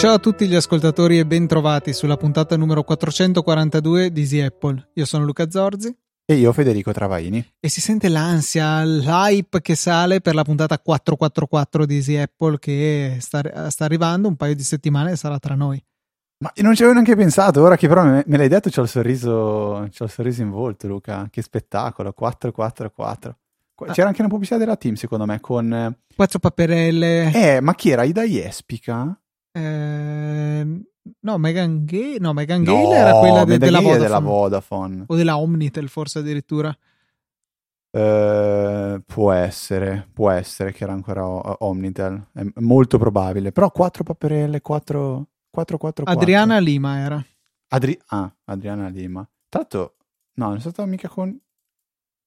[0.00, 4.92] Ciao a tutti gli ascoltatori e bentrovati sulla puntata numero 442 di Easy Apple.
[4.94, 5.94] Io sono Luca Zorzi.
[6.24, 7.46] E io Federico Travaini.
[7.60, 13.18] E si sente l'ansia, l'hype che sale per la puntata 444 di Easy Apple che
[13.20, 15.84] sta, sta arrivando un paio di settimane e sarà tra noi.
[16.42, 18.88] Ma non ci avevo neanche pensato, ora che però me, me l'hai detto c'ho il,
[18.88, 23.36] sorriso, c'ho il sorriso in volto Luca, che spettacolo, 444.
[23.74, 23.92] Ah.
[23.92, 25.94] C'era anche una pubblicità della team secondo me con...
[26.14, 27.30] Quattro paperelle.
[27.32, 28.04] Eh, ma chi era?
[28.04, 29.18] Ida Jespica?
[29.52, 30.64] Eh,
[31.20, 34.02] no, Megan Gale, no, Megan Gale no, era quella de- della, Vodafone.
[34.02, 35.04] della Vodafone.
[35.08, 36.74] O della Omnitel, forse addirittura.
[37.90, 41.26] Uh, può essere, può essere che era ancora
[41.64, 43.52] Omnitel, è molto probabile.
[43.52, 47.24] Però 4 paperelle, 4, 4, 4, Adriana Lima era.
[47.68, 49.28] Adri- ah, Adriana Lima.
[49.48, 49.96] Tra l'altro,
[50.34, 51.38] no, non è stata mica con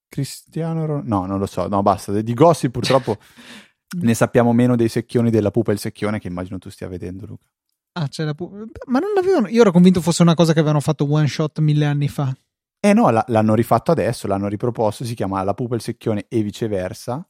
[0.07, 1.07] Cristiano Ronaldo.
[1.16, 2.21] No, non lo so, no, basta.
[2.21, 3.17] Di gossip purtroppo
[3.99, 7.25] ne sappiamo meno dei secchioni della pupa e il secchione che immagino tu stia vedendo,
[7.25, 7.47] Luca.
[7.94, 8.57] Ah, c'è la pupa.
[8.88, 9.47] Ma non l'avevano.
[9.47, 12.35] Io ero convinto fosse una cosa che avevano fatto one shot mille anni fa.
[12.79, 15.05] Eh no, l- l'hanno rifatto adesso, l'hanno riproposto.
[15.05, 17.25] Si chiama La pupa e il secchione e viceversa.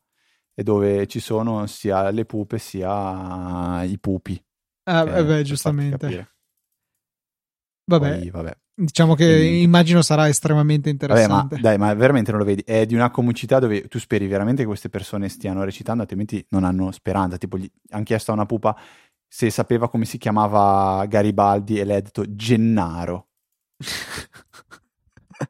[0.55, 4.41] E dove ci sono sia le pupe sia i pupi.
[4.83, 6.27] Ah, eh, beh, giustamente.
[7.85, 8.17] Vabbè.
[8.19, 8.57] Poi, vabbè.
[8.75, 9.61] Diciamo che Quindi...
[9.61, 11.55] immagino sarà estremamente interessante.
[11.55, 12.63] Vabbè, ma, dai, ma veramente non lo vedi?
[12.65, 16.63] È di una comicità dove tu speri veramente che queste persone stiano recitando, altrimenti non
[16.63, 17.37] hanno speranza.
[17.37, 18.75] Tipo, gli hanno chiesto a una pupa
[19.27, 23.27] se sapeva come si chiamava Garibaldi e lei ha detto Gennaro.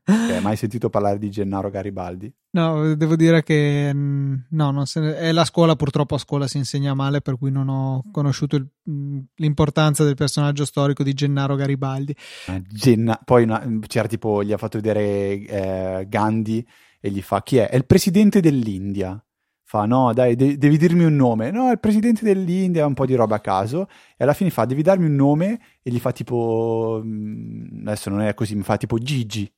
[0.05, 2.33] Hai mai sentito parlare di Gennaro Garibaldi?
[2.51, 6.57] No, devo dire che mm, no, non se è la scuola, purtroppo a scuola si
[6.57, 8.67] insegna male, per cui non ho conosciuto il...
[8.89, 12.15] Mm, l'importanza del personaggio storico di Gennaro Garibaldi.
[12.47, 13.19] Eh, Genna...
[13.23, 13.65] Poi una...
[13.87, 15.03] c'era tipo, gli ha fatto vedere
[15.45, 16.65] eh, Gandhi
[16.99, 17.69] e gli fa chi è?
[17.69, 19.21] È il presidente dell'India.
[19.65, 21.49] Fa no, dai, de- devi dirmi un nome.
[21.49, 23.87] No, è il presidente dell'India, un po' di roba a caso.
[24.15, 28.21] E alla fine fa, devi darmi un nome e gli fa tipo, mm, adesso non
[28.21, 29.51] è così, mi fa tipo Gigi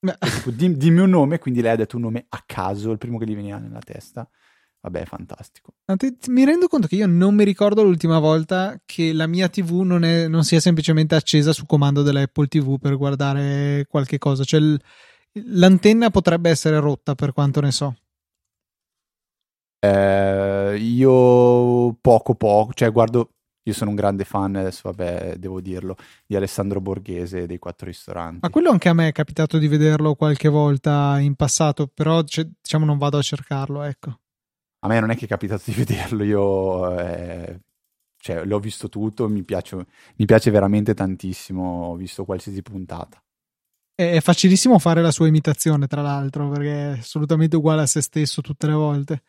[0.00, 3.26] tipo, dimmi un nome, quindi lei ha detto un nome a caso, il primo che
[3.26, 4.28] gli veniva nella testa.
[4.80, 5.74] Vabbè, fantastico.
[6.28, 10.04] Mi rendo conto che io non mi ricordo l'ultima volta che la mia TV non,
[10.04, 14.44] è, non sia semplicemente accesa su comando dell'Apple TV per guardare qualche cosa.
[14.44, 14.60] Cioè,
[15.46, 17.96] l'antenna potrebbe essere rotta per quanto ne so.
[19.80, 23.30] Eh, io poco poco, cioè guardo
[23.68, 25.96] io sono un grande fan, adesso vabbè, devo dirlo,
[26.26, 28.38] di Alessandro Borghese dei quattro ristoranti.
[28.42, 32.46] Ma quello anche a me è capitato di vederlo qualche volta in passato, però cioè,
[32.60, 34.20] diciamo non vado a cercarlo, ecco.
[34.80, 37.60] A me non è che è capitato di vederlo, io eh,
[38.16, 39.76] cioè, l'ho visto tutto, mi piace,
[40.16, 43.22] mi piace veramente tantissimo, ho visto qualsiasi puntata.
[43.94, 48.40] È facilissimo fare la sua imitazione, tra l'altro, perché è assolutamente uguale a se stesso
[48.40, 49.22] tutte le volte.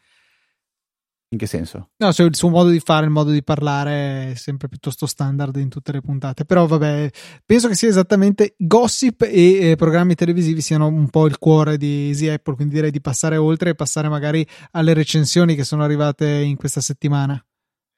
[1.31, 1.89] In che senso?
[1.97, 5.55] No, cioè il suo modo di fare, il modo di parlare è sempre piuttosto standard
[5.57, 6.43] in tutte le puntate.
[6.43, 7.11] Però vabbè,
[7.45, 12.07] penso che sia esattamente gossip e eh, programmi televisivi siano un po' il cuore di
[12.07, 16.27] Easy Apple, quindi direi di passare oltre e passare magari alle recensioni che sono arrivate
[16.27, 17.39] in questa settimana.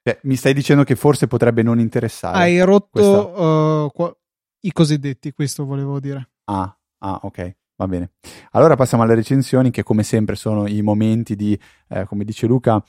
[0.02, 2.36] Cioè, mi stai dicendo che forse potrebbe non interessare.
[2.36, 4.14] Hai rotto uh, qua-
[4.60, 6.32] i cosiddetti, questo volevo dire.
[6.44, 7.56] Ah, ah, ok.
[7.76, 8.12] Va bene.
[8.50, 12.82] Allora passiamo alle recensioni che come sempre sono i momenti di, eh, come dice Luca,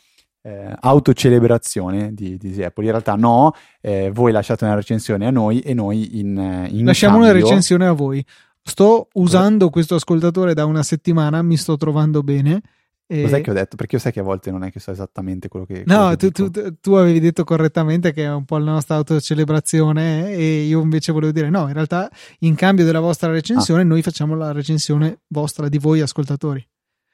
[0.44, 2.86] eh, autocelebrazione di, di Apple.
[2.86, 6.86] In realtà no, eh, voi lasciate una recensione a noi e noi in, eh, in
[6.86, 7.32] Lasciamo cambio...
[7.32, 8.24] una recensione a voi.
[8.62, 12.62] Sto usando questo ascoltatore da una settimana, mi sto trovando bene.
[13.06, 13.24] E...
[13.24, 13.76] Cos'è che ho detto?
[13.76, 15.84] Perché io sai che a volte non è che so esattamente quello che.
[15.86, 18.96] No, quello che tu, tu, tu, avevi detto correttamente che è un po' la nostra
[18.96, 21.68] autocelebrazione, e io invece volevo dire no.
[21.68, 23.86] In realtà, in cambio della vostra recensione, ah.
[23.86, 26.66] noi facciamo la recensione vostra di voi, ascoltatori.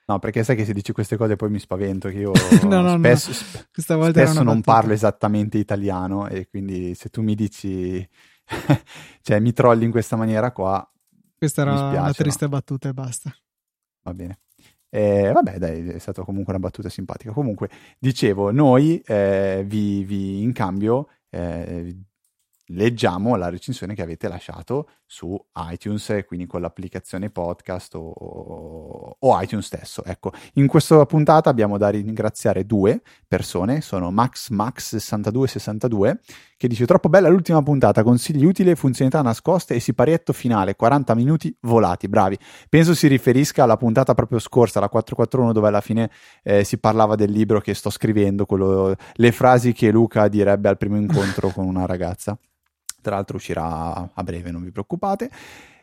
[0.09, 2.31] No, perché sai che se dici queste cose poi mi spavento, che io
[2.67, 3.65] no, no, spesso, no.
[3.71, 8.09] Questa volta spesso non parlo esattamente italiano e quindi se tu mi dici,
[9.21, 10.91] cioè mi trolli in questa maniera qua,
[11.37, 12.49] Questa era spiace, una triste no?
[12.49, 13.31] battuta e basta.
[14.01, 14.39] Va bene.
[14.89, 17.31] Eh, vabbè, dai, è stata comunque una battuta simpatica.
[17.31, 17.69] Comunque,
[17.99, 21.95] dicevo, noi eh, vi, vi, in cambio eh,
[22.65, 25.35] leggiamo la recensione che avete lasciato su
[25.71, 30.03] iTunes, quindi con l'applicazione podcast o, o, iTunes stesso.
[30.05, 36.17] Ecco, in questa puntata abbiamo da ringraziare due persone, sono MaxMax6262
[36.59, 41.57] che dice troppo bella l'ultima puntata, consigli utili, funzionalità nascoste e siparietto finale, 40 minuti
[41.61, 42.37] volati, bravi.
[42.67, 46.11] Penso si riferisca alla puntata proprio scorsa, la 441, dove alla fine
[46.43, 50.77] eh, si parlava del libro che sto scrivendo, quello, le frasi che Luca direbbe al
[50.77, 52.37] primo incontro con una ragazza.
[53.01, 55.29] Tra l'altro uscirà a breve, non vi preoccupate.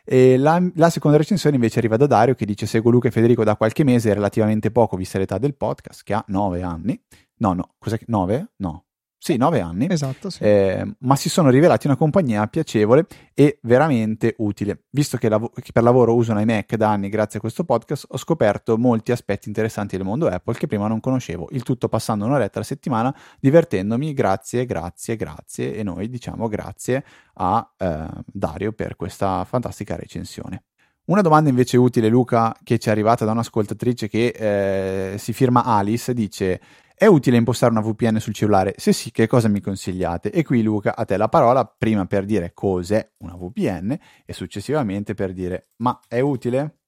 [0.09, 3.57] La, la, seconda recensione invece arriva da Dario che dice seguo Luca e Federico da
[3.57, 6.99] qualche mese, relativamente poco vista l'età del podcast, che ha 9 anni.
[7.39, 7.99] No, no, cos'è?
[8.05, 8.51] 9?
[8.57, 8.85] No,
[9.19, 9.87] sì, nove anni.
[9.89, 10.43] Esatto, sì.
[10.43, 14.83] eh, ma si sono rivelati una compagnia piacevole e veramente utile.
[14.91, 18.05] Visto che, lav- che, per lavoro uso un iMac da anni grazie a questo podcast,
[18.09, 21.47] ho scoperto molti aspetti interessanti del mondo Apple che prima non conoscevo.
[21.51, 24.13] Il tutto passando un'oretta alla settimana, divertendomi.
[24.13, 25.75] Grazie, grazie, grazie.
[25.75, 27.03] E noi diciamo grazie
[27.33, 30.63] a eh, Dario per questa fantastica recensione.
[31.05, 35.63] Una domanda invece utile, Luca, che ci è arrivata da un'ascoltatrice che eh, si firma
[35.63, 36.59] Alice, dice
[36.99, 38.73] è utile impostare una VPN sul cellulare?
[38.77, 40.31] Se sì, che cosa mi consigliate?
[40.31, 43.95] E qui Luca, a te la parola, prima per dire cos'è una VPN
[44.25, 46.79] e successivamente per dire ma è utile?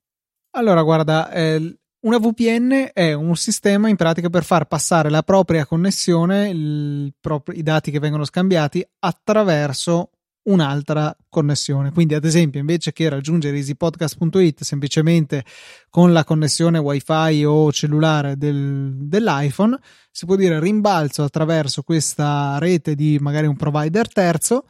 [0.57, 5.67] Allora, guarda, eh, una VPN è un sistema in pratica per far passare la propria
[5.67, 7.13] connessione, il,
[7.53, 10.09] i dati che vengono scambiati attraverso
[10.49, 11.91] un'altra connessione.
[11.91, 15.43] Quindi, ad esempio, invece che raggiungere easypodcast.it semplicemente
[15.89, 19.77] con la connessione wifi o cellulare del, dell'iPhone,
[20.11, 24.65] si può dire rimbalzo attraverso questa rete di magari un provider terzo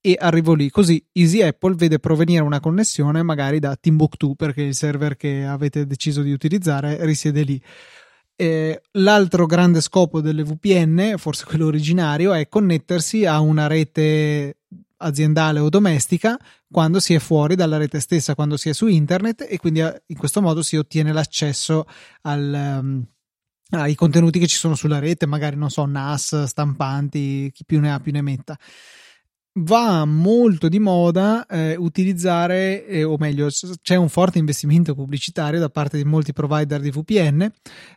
[0.00, 0.70] e arrivo lì.
[0.70, 5.86] Così Easy Apple vede provenire una connessione magari da Timbuktu perché il server che avete
[5.86, 7.60] deciso di utilizzare risiede lì.
[8.36, 14.56] Eh, l'altro grande scopo delle VPN, forse quello originario, è connettersi a una rete
[15.04, 16.38] aziendale o domestica
[16.70, 20.02] quando si è fuori dalla rete stessa, quando si è su internet e quindi eh,
[20.06, 21.86] in questo modo si ottiene l'accesso
[22.22, 23.04] al, um,
[23.70, 27.92] ai contenuti che ci sono sulla rete, magari non so, NAS, stampanti, chi più ne
[27.92, 28.58] ha più ne metta
[29.56, 33.48] va molto di moda eh, utilizzare, eh, o meglio,
[33.82, 37.50] c'è un forte investimento pubblicitario da parte di molti provider di VPN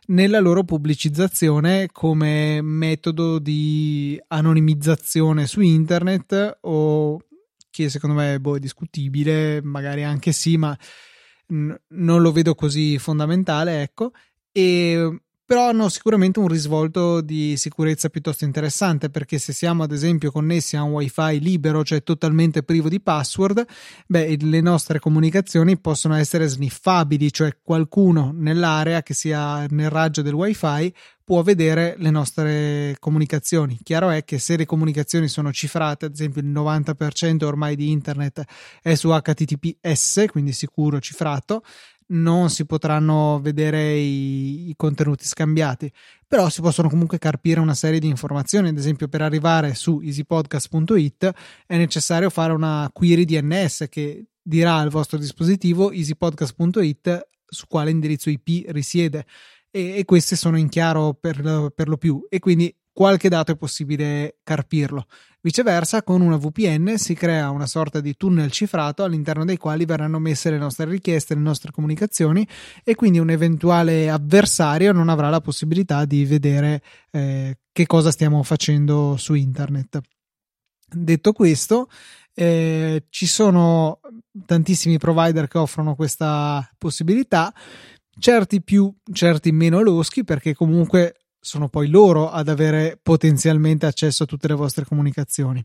[0.06, 7.20] nella loro pubblicizzazione come metodo di anonimizzazione su internet o
[7.70, 10.76] che secondo me boh, è discutibile, magari anche sì, ma
[11.48, 14.12] n- non lo vedo così fondamentale, ecco.
[14.52, 20.30] E però hanno sicuramente un risvolto di sicurezza piuttosto interessante perché se siamo ad esempio
[20.30, 23.64] connessi a un wifi libero, cioè totalmente privo di password,
[24.06, 30.34] beh, le nostre comunicazioni possono essere sniffabili, cioè qualcuno nell'area che sia nel raggio del
[30.34, 30.92] wifi
[31.24, 33.78] può vedere le nostre comunicazioni.
[33.82, 38.44] Chiaro è che se le comunicazioni sono cifrate, ad esempio il 90% ormai di internet
[38.82, 41.62] è su HTTPS, quindi sicuro cifrato,
[42.08, 45.90] non si potranno vedere i, i, contenuti scambiati,
[46.26, 48.68] però si possono comunque carpire una serie di informazioni.
[48.68, 51.32] Ad esempio, per arrivare su easypodcast.it
[51.66, 58.30] è necessario fare una query DNS che dirà al vostro dispositivo easypodcast.it su quale indirizzo
[58.30, 59.26] IP risiede.
[59.70, 64.38] E, queste sono in chiaro per, per lo più, e quindi qualche dato è possibile
[64.42, 65.06] carpirlo.
[65.40, 70.18] Viceversa, con una VPN si crea una sorta di tunnel cifrato all'interno dei quali verranno
[70.18, 72.44] messe le nostre richieste, le nostre comunicazioni
[72.82, 78.42] e quindi un eventuale avversario non avrà la possibilità di vedere eh, che cosa stiamo
[78.42, 80.00] facendo su internet.
[80.90, 81.88] Detto questo,
[82.34, 84.00] eh, ci sono
[84.44, 87.54] tantissimi provider che offrono questa possibilità,
[88.18, 91.14] certi più, certi meno loschi, perché comunque
[91.48, 95.64] sono poi loro ad avere potenzialmente accesso a tutte le vostre comunicazioni.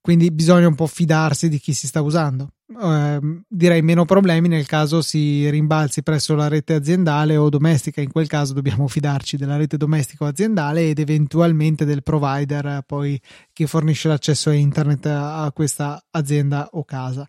[0.00, 2.50] Quindi bisogna un po' fidarsi di chi si sta usando.
[2.80, 8.00] Eh, direi meno problemi nel caso si rimbalzi presso la rete aziendale o domestica.
[8.00, 13.20] In quel caso dobbiamo fidarci della rete domestica o aziendale ed eventualmente del provider poi
[13.52, 17.26] che fornisce l'accesso a internet a questa azienda o casa.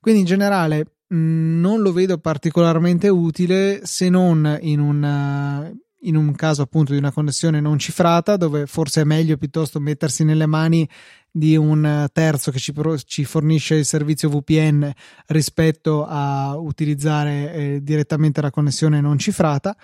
[0.00, 6.16] Quindi in generale mh, mm, non lo vedo particolarmente utile se non in un in
[6.16, 10.46] un caso appunto di una connessione non cifrata, dove forse è meglio piuttosto mettersi nelle
[10.46, 10.88] mani
[11.30, 12.72] di un terzo che ci,
[13.04, 14.90] ci fornisce il servizio VPN
[15.26, 19.76] rispetto a utilizzare eh, direttamente la connessione non cifrata.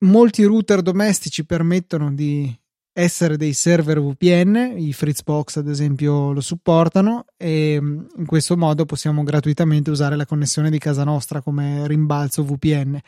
[0.00, 2.54] Molti router domestici permettono di
[2.98, 8.86] essere dei server VPN, i Fritzbox ad esempio lo supportano e mm, in questo modo
[8.86, 12.98] possiamo gratuitamente usare la connessione di casa nostra come rimbalzo VPN.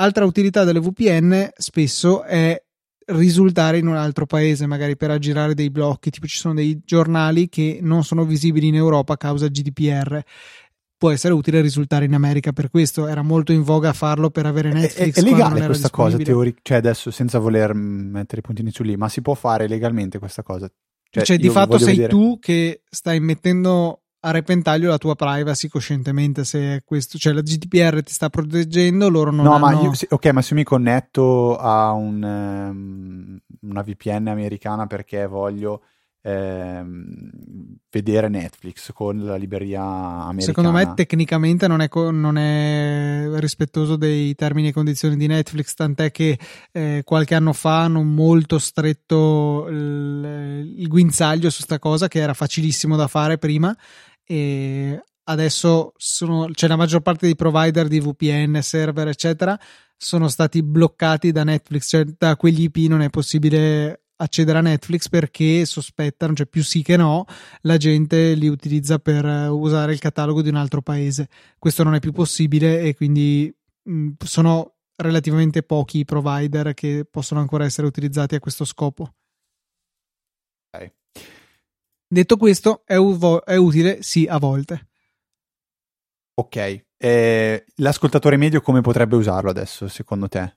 [0.00, 2.60] Altra utilità delle VPN spesso è
[3.12, 7.50] risultare in un altro paese, magari per aggirare dei blocchi, tipo ci sono dei giornali
[7.50, 10.22] che non sono visibili in Europa a causa GDPR.
[10.96, 14.72] Può essere utile risultare in America per questo, era molto in voga farlo per avere
[14.72, 15.16] Netflix.
[15.16, 18.96] È, è, legale questa cosa, teoric- cioè adesso senza voler mettere i puntini su lì,
[18.96, 20.70] ma si può fare legalmente questa cosa?
[21.10, 22.08] Cioè, cioè di fatto sei vedere...
[22.08, 27.40] tu che stai mettendo a repentaglio la tua privacy coscientemente se è questo, cioè la
[27.40, 29.64] GDPR ti sta proteggendo, loro non no, hanno...
[29.64, 35.82] ma io, ok, ma se mi connetto a un, um, una VPN americana perché voglio
[36.22, 37.30] ehm,
[37.90, 40.40] vedere Netflix con la libreria americana.
[40.40, 45.74] Secondo me tecnicamente non è, co- non è, rispettoso dei termini e condizioni di Netflix,
[45.74, 46.38] tant'è che
[46.72, 52.34] eh, qualche anno fa hanno molto stretto il, il guinzaglio su sta cosa che era
[52.34, 53.74] facilissimo da fare prima
[54.30, 59.58] e adesso sono, cioè la maggior parte dei provider di VPN, server eccetera
[59.96, 65.08] sono stati bloccati da Netflix, cioè da quegli IP non è possibile accedere a Netflix
[65.08, 67.24] perché sospettano, cioè più sì che no,
[67.62, 71.28] la gente li utilizza per usare il catalogo di un altro paese.
[71.58, 77.40] Questo non è più possibile e quindi mh, sono relativamente pochi i provider che possono
[77.40, 79.16] ancora essere utilizzati a questo scopo.
[82.12, 84.88] Detto questo, è, uvo- è utile sì a volte.
[86.34, 90.56] Ok, eh, l'ascoltatore medio come potrebbe usarlo adesso, secondo te?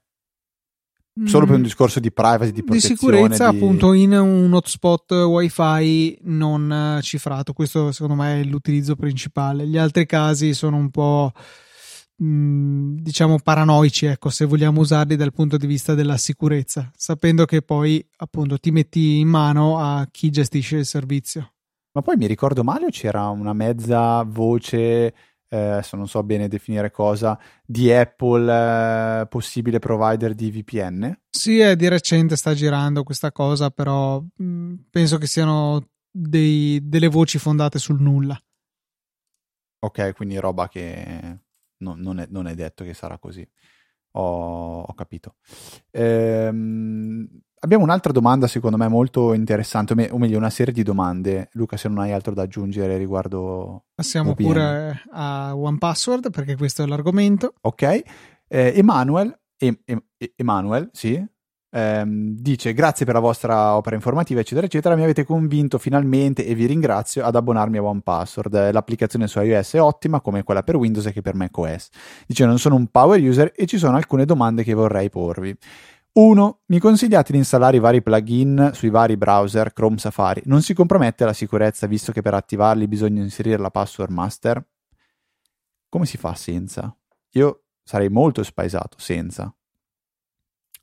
[1.26, 1.64] Solo per un mm.
[1.64, 2.94] discorso di privacy, di protezione?
[2.94, 3.56] Di sicurezza, di...
[3.56, 7.52] appunto, in un hotspot wifi non cifrato.
[7.52, 9.64] Questo, secondo me, è l'utilizzo principale.
[9.64, 11.30] Gli altri casi sono un po',
[12.16, 18.04] diciamo, paranoici, ecco, se vogliamo usarli dal punto di vista della sicurezza, sapendo che poi,
[18.16, 21.52] appunto, ti metti in mano a chi gestisce il servizio.
[21.92, 25.14] Ma poi mi ricordo male o c'era una mezza voce
[25.54, 31.16] eh, adesso non so bene definire cosa, di Apple, eh, possibile provider di VPN?
[31.30, 37.06] Sì, è di recente sta girando questa cosa, però mh, penso che siano dei, delle
[37.06, 38.36] voci fondate sul nulla.
[39.78, 41.38] Ok, quindi roba che
[41.78, 43.46] no, non, è, non, è, detto che sarà così.
[44.12, 45.36] Ho, ho capito.
[45.90, 47.28] Ehm,
[47.64, 51.48] Abbiamo un'altra domanda secondo me molto interessante, o meglio una serie di domande.
[51.52, 53.86] Luca, se non hai altro da aggiungere riguardo...
[53.94, 54.44] Passiamo VPN.
[54.44, 57.54] pure a One Password perché questo è l'argomento.
[57.62, 57.82] Ok.
[57.82, 58.02] Eh,
[58.48, 59.98] Emanuel, em, em,
[60.36, 61.24] Emanuel, sì,
[61.74, 66.54] ehm, dice grazie per la vostra opera informativa eccetera eccetera, mi avete convinto finalmente e
[66.54, 68.70] vi ringrazio ad abbonarmi a One Password.
[68.70, 71.88] L'applicazione su iOS è ottima come quella per Windows e che per macOS.
[72.26, 75.56] Dice non sono un power user e ci sono alcune domande che vorrei porvi.
[76.14, 76.60] 1.
[76.66, 80.42] Mi consigliate di installare i vari plugin sui vari browser Chrome Safari?
[80.44, 84.64] Non si compromette la sicurezza visto che per attivarli bisogna inserire la password master?
[85.88, 86.96] Come si fa senza?
[87.32, 89.52] Io sarei molto spaesato senza.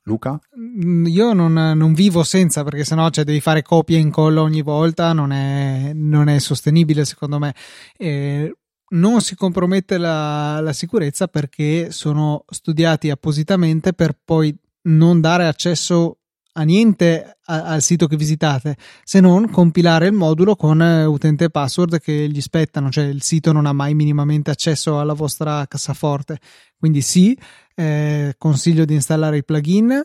[0.04, 0.38] Luca?
[0.58, 4.62] Mm, io non, non vivo senza perché sennò cioè, devi fare copia e incolla ogni
[4.62, 7.54] volta, non è, non è sostenibile secondo me.
[7.96, 8.52] Eh,
[8.92, 16.18] non si compromette la, la, sicurezza perché sono studiati appositamente per poi non dare accesso
[16.54, 21.44] a niente a, al sito che visitate se non compilare il modulo con eh, utente
[21.44, 25.66] e password che gli spettano, cioè il sito non ha mai minimamente accesso alla vostra
[25.66, 26.38] cassaforte.
[26.76, 27.36] Quindi sì,
[27.74, 30.02] eh, consiglio di installare i plugin,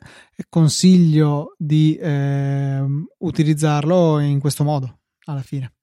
[0.50, 2.84] consiglio di eh,
[3.20, 5.74] utilizzarlo in questo modo alla fine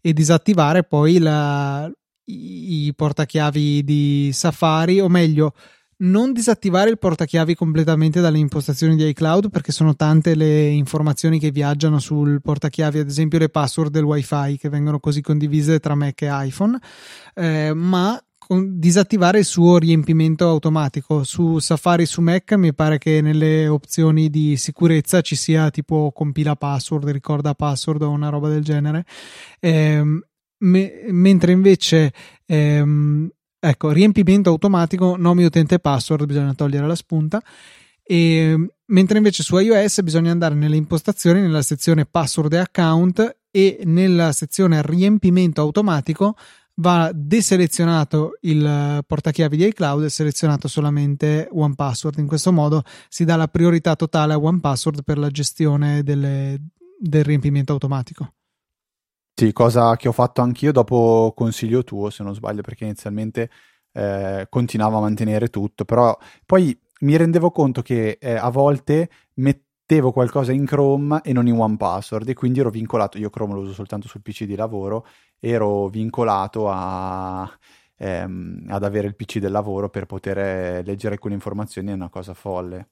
[0.00, 1.90] e disattivare poi la,
[2.24, 5.52] i, i portachiavi di Safari o meglio
[5.98, 11.50] non disattivare il portachiavi completamente dalle impostazioni di iCloud perché sono tante le informazioni che
[11.50, 16.20] viaggiano sul portachiavi, ad esempio le password del wifi che vengono così condivise tra Mac
[16.22, 16.78] e iPhone,
[17.34, 23.66] eh, ma disattivare il suo riempimento automatico su Safari su Mac mi pare che nelle
[23.66, 29.04] opzioni di sicurezza ci sia tipo compila password ricorda password o una roba del genere
[29.58, 30.02] eh,
[30.58, 32.12] me- mentre invece
[32.46, 37.42] ehm, Ecco, riempimento automatico, nomi utente password, bisogna togliere la spunta.
[38.00, 43.80] E, mentre invece su iOS bisogna andare nelle impostazioni, nella sezione password e account e
[43.84, 46.36] nella sezione riempimento automatico
[46.76, 52.18] va deselezionato il portachiavi di iCloud e selezionato solamente OnePassword.
[52.18, 56.60] In questo modo si dà la priorità totale a OnePassword per la gestione delle,
[56.98, 58.32] del riempimento automatico.
[59.38, 63.50] Sì, cosa che ho fatto anch'io dopo consiglio tuo, se non sbaglio, perché inizialmente
[63.92, 66.16] eh, continuavo a mantenere tutto, però
[66.46, 71.58] poi mi rendevo conto che eh, a volte mettevo qualcosa in Chrome e non in
[71.58, 75.06] One Password e quindi ero vincolato, io Chrome lo uso soltanto sul PC di lavoro,
[75.38, 77.50] ero vincolato a,
[77.96, 82.34] ehm, ad avere il PC del lavoro per poter leggere alcune informazioni, è una cosa
[82.34, 82.88] folle.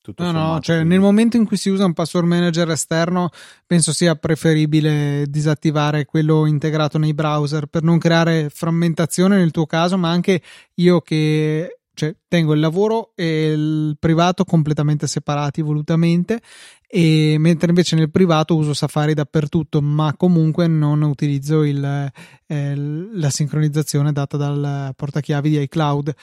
[0.00, 0.94] Tutto no, sommato, no, cioè quindi...
[0.94, 3.28] nel momento in cui si usa un password manager esterno,
[3.66, 9.98] penso sia preferibile disattivare quello integrato nei browser per non creare frammentazione nel tuo caso,
[9.98, 10.40] ma anche
[10.74, 16.40] io che cioè, tengo il lavoro e il privato completamente separati volutamente
[16.90, 22.10] e mentre invece nel privato uso Safari dappertutto ma comunque non utilizzo il,
[22.46, 26.14] eh, la sincronizzazione data dal portachiavi di iCloud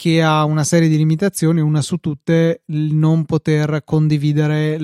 [0.00, 4.78] che ha una serie di limitazioni, una su tutte il non poter condividere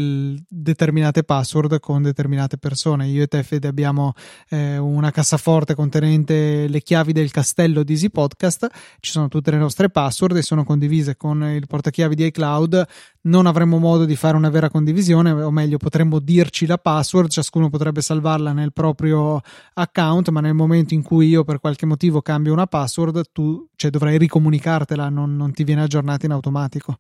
[0.47, 3.07] determinate password con determinate persone.
[3.07, 4.13] Io e te Fede abbiamo
[4.51, 8.69] eh, una cassaforte contenente le chiavi del castello di Easy Podcast,
[9.01, 12.87] ci sono tutte le nostre password e sono condivise con il portachiavi di iCloud.
[13.23, 17.71] Non avremo modo di fare una vera condivisione, o meglio, potremmo dirci la password, ciascuno
[17.71, 19.41] potrebbe salvarla nel proprio
[19.73, 23.91] account, ma nel momento in cui io per qualche motivo cambio una password, tu cioè,
[23.91, 26.99] dovrai ricomunicartela non, non ti viene aggiornata in automatico.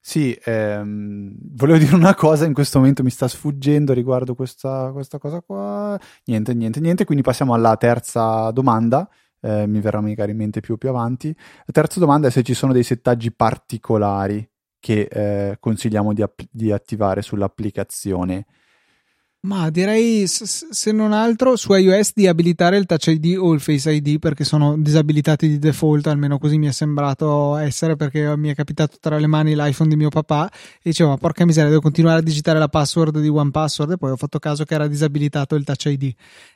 [0.00, 5.18] Sì, ehm, volevo dire una cosa, in questo momento mi sta sfuggendo riguardo questa, questa
[5.18, 5.98] cosa qua.
[6.26, 7.04] Niente, niente, niente.
[7.04, 9.08] Quindi passiamo alla terza domanda.
[9.40, 11.34] Eh, mi verrà magari in mente più, più avanti.
[11.36, 16.40] La terza domanda è se ci sono dei settaggi particolari che eh, consigliamo di, app-
[16.50, 18.46] di attivare sull'applicazione.
[19.46, 23.92] Ma direi, se non altro, su iOS di abilitare il Touch ID o il Face
[23.92, 28.56] ID perché sono disabilitati di default, almeno così mi è sembrato essere perché mi è
[28.56, 32.18] capitato tra le mani l'iPhone di mio papà e dicevo, ma porca miseria, devo continuare
[32.18, 35.62] a digitare la password di OnePassword e poi ho fatto caso che era disabilitato il
[35.62, 36.12] Touch ID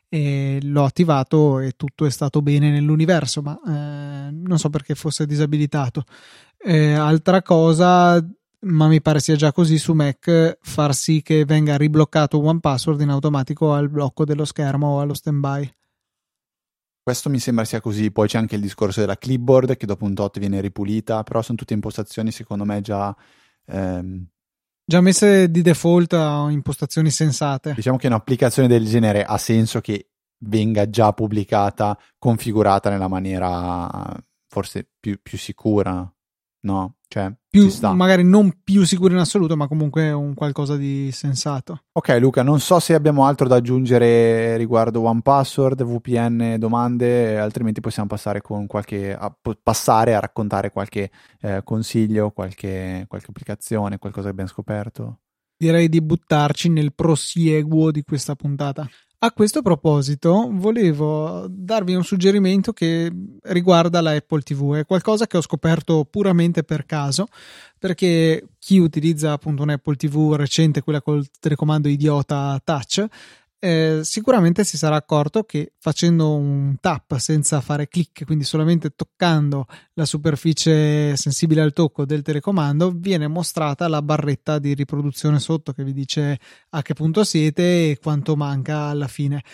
[0.09, 5.27] e l'ho attivato e tutto è stato bene nell'universo, ma eh, non so perché fosse
[5.27, 6.03] disabilitato.
[6.59, 8.21] Eh, altra cosa
[8.61, 13.01] ma mi pare sia già così su Mac far sì che venga ribloccato One Password
[13.01, 15.71] in automatico al blocco dello schermo o allo standby.
[17.03, 20.15] Questo mi sembra sia così, poi c'è anche il discorso della clipboard che dopo un
[20.15, 23.15] tot viene ripulita, però sono tutte impostazioni secondo me già...
[23.67, 24.27] Ehm...
[24.85, 27.75] Già messe di default a impostazioni sensate.
[27.75, 33.89] Diciamo che un'applicazione del genere ha senso che venga già pubblicata, configurata nella maniera
[34.49, 36.13] forse più, più sicura,
[36.63, 36.95] no?
[37.13, 41.83] Cioè, più, magari non più sicuro in assoluto, ma comunque un qualcosa di sensato.
[41.91, 47.81] Ok, Luca, non so se abbiamo altro da aggiungere riguardo One Password, VPN, domande, altrimenti
[47.81, 54.27] possiamo passare, con qualche, a, passare a raccontare qualche eh, consiglio, qualche, qualche applicazione, qualcosa
[54.27, 55.19] che abbiamo scoperto.
[55.57, 58.89] Direi di buttarci nel prosieguo di questa puntata.
[59.23, 63.13] A questo proposito, volevo darvi un suggerimento che
[63.43, 64.77] riguarda la Apple TV.
[64.77, 67.27] È qualcosa che ho scoperto puramente per caso,
[67.79, 73.05] perché chi utilizza appunto un Apple TV recente, quella col telecomando idiota touch,
[73.63, 79.67] eh, sicuramente si sarà accorto che facendo un tap senza fare click, quindi solamente toccando
[79.95, 85.85] la superficie sensibile al tocco del telecomando, viene mostrata la barretta di riproduzione sotto che
[85.85, 89.45] vi dice a che punto siete e quanto manca alla fine.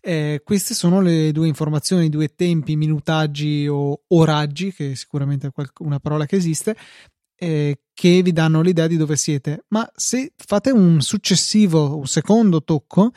[0.00, 5.52] Eh, queste sono le due informazioni, i due tempi, minutaggi o oraggi, che sicuramente è
[5.78, 6.76] una parola che esiste,
[7.36, 9.64] eh, che vi danno l'idea di dove siete.
[9.68, 13.12] Ma se fate un successivo, un secondo tocco,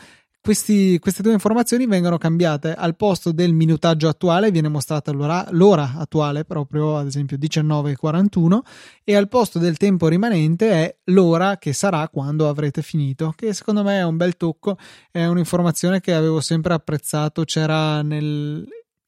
[0.45, 5.93] questi, queste due informazioni vengono cambiate al posto del minutaggio attuale viene mostrata l'ora, l'ora
[5.97, 8.60] attuale proprio ad esempio 19.41
[9.03, 13.81] e al posto del tempo rimanente è l'ora che sarà quando avrete finito che secondo
[13.81, 14.77] me è un bel tocco
[15.10, 18.63] è un'informazione che avevo sempre apprezzato c'era nel,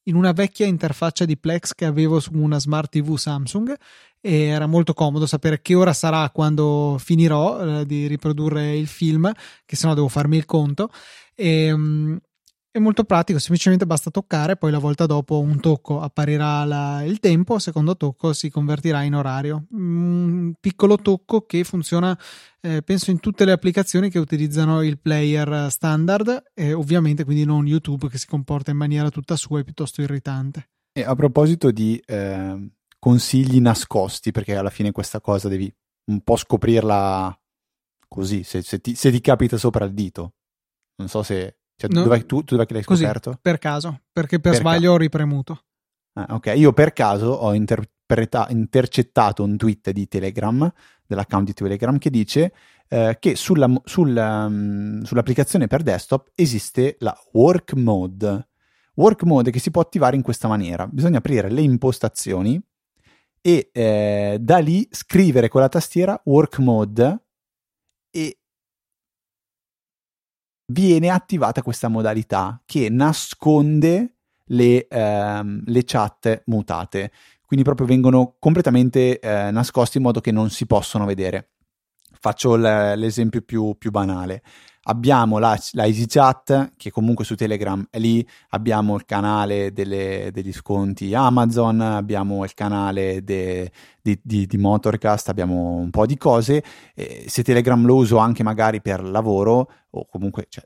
[0.05, 3.75] in una vecchia interfaccia di Plex che avevo su una smart TV Samsung
[4.19, 9.31] e era molto comodo sapere che ora sarà quando finirò eh, di riprodurre il film
[9.65, 10.89] che sennò devo farmi il conto
[11.37, 12.19] e, um,
[12.71, 17.19] è molto pratico, semplicemente basta toccare, poi la volta dopo un tocco apparirà la, il
[17.19, 19.65] tempo, secondo tocco si convertirà in orario.
[19.71, 22.17] Un piccolo tocco che funziona,
[22.61, 27.67] eh, penso, in tutte le applicazioni che utilizzano il player standard e ovviamente quindi non
[27.67, 30.69] YouTube che si comporta in maniera tutta sua e piuttosto irritante.
[30.93, 32.69] E a proposito di eh,
[32.99, 35.71] consigli nascosti, perché alla fine questa cosa devi
[36.11, 37.39] un po' scoprirla
[38.07, 40.33] così, se, se, ti, se ti capita sopra il dito
[40.97, 41.57] non so se...
[41.77, 43.37] Cioè, no, dove, tu, tu dove l'hai così, scoperto?
[43.39, 45.63] Per caso, perché per, per sbaglio ca- ho ripremuto.
[46.13, 50.73] Ah, ok, io per caso ho interpreta- intercettato un tweet di Telegram,
[51.05, 52.51] dell'account di Telegram, che dice
[52.87, 58.47] eh, che sulla, sulla, um, sull'applicazione per desktop esiste la work mode.
[58.95, 60.87] Work mode che si può attivare in questa maniera.
[60.87, 62.59] Bisogna aprire le impostazioni
[63.39, 67.25] e eh, da lì scrivere con la tastiera work mode
[68.09, 68.39] e
[70.67, 74.15] viene attivata questa modalità che nasconde
[74.47, 77.11] le, ehm, le chat mutate.
[77.45, 81.51] Quindi proprio vengono completamente eh, nascosti in modo che non si possono vedere.
[82.19, 84.41] Faccio l- l'esempio più, più banale.
[84.89, 90.53] Abbiamo la, la EasyChat che comunque su Telegram è lì, abbiamo il canale delle, degli
[90.53, 93.71] sconti Amazon, abbiamo il canale de,
[94.01, 96.63] di, di, di, Motorcast, abbiamo un po' di cose.
[96.95, 100.63] Eh, se Telegram lo uso anche magari per lavoro o comunque cioè,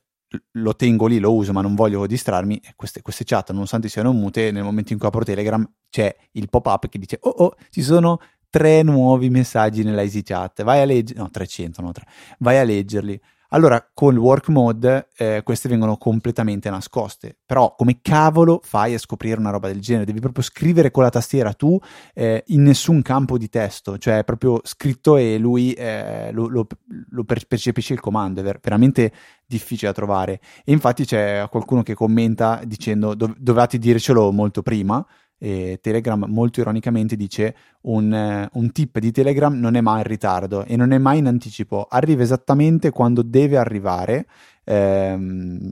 [0.53, 4.51] lo tengo lì, lo uso ma non voglio distrarmi, queste, queste chat nonostante siano mute,
[4.51, 8.19] nel momento in cui apro Telegram c'è il pop-up che dice oh oh ci sono
[8.49, 12.05] tre nuovi messaggi nella EasyChat, vai a leggere, no 300, no 3,
[12.39, 13.19] vai a leggerli.
[13.53, 17.37] Allora, con il work mode eh, queste vengono completamente nascoste.
[17.45, 20.05] Però, come cavolo fai a scoprire una roba del genere?
[20.05, 21.77] Devi proprio scrivere con la tastiera tu
[22.13, 26.65] eh, in nessun campo di testo, cioè proprio scritto e lui eh, lo, lo,
[27.09, 28.39] lo, percepisce il comando.
[28.39, 29.11] È ver- veramente
[29.45, 30.39] difficile da trovare.
[30.63, 35.05] E infatti c'è qualcuno che commenta dicendo dov- dovevate dircelo molto prima
[35.43, 40.03] e Telegram molto ironicamente dice un, eh, un, tip di Telegram non è mai in
[40.03, 44.27] ritardo e non è mai in anticipo, arriva esattamente quando deve arrivare,
[44.63, 45.67] ehm,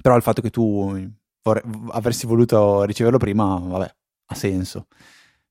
[0.00, 1.10] però il fatto che tu
[1.42, 3.94] vorre- avresti voluto riceverlo prima, vabbè,
[4.26, 4.86] ha senso,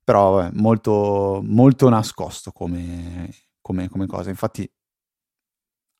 [0.02, 3.28] però vabbè, molto, molto nascosto come,
[3.60, 4.66] come, come cosa, infatti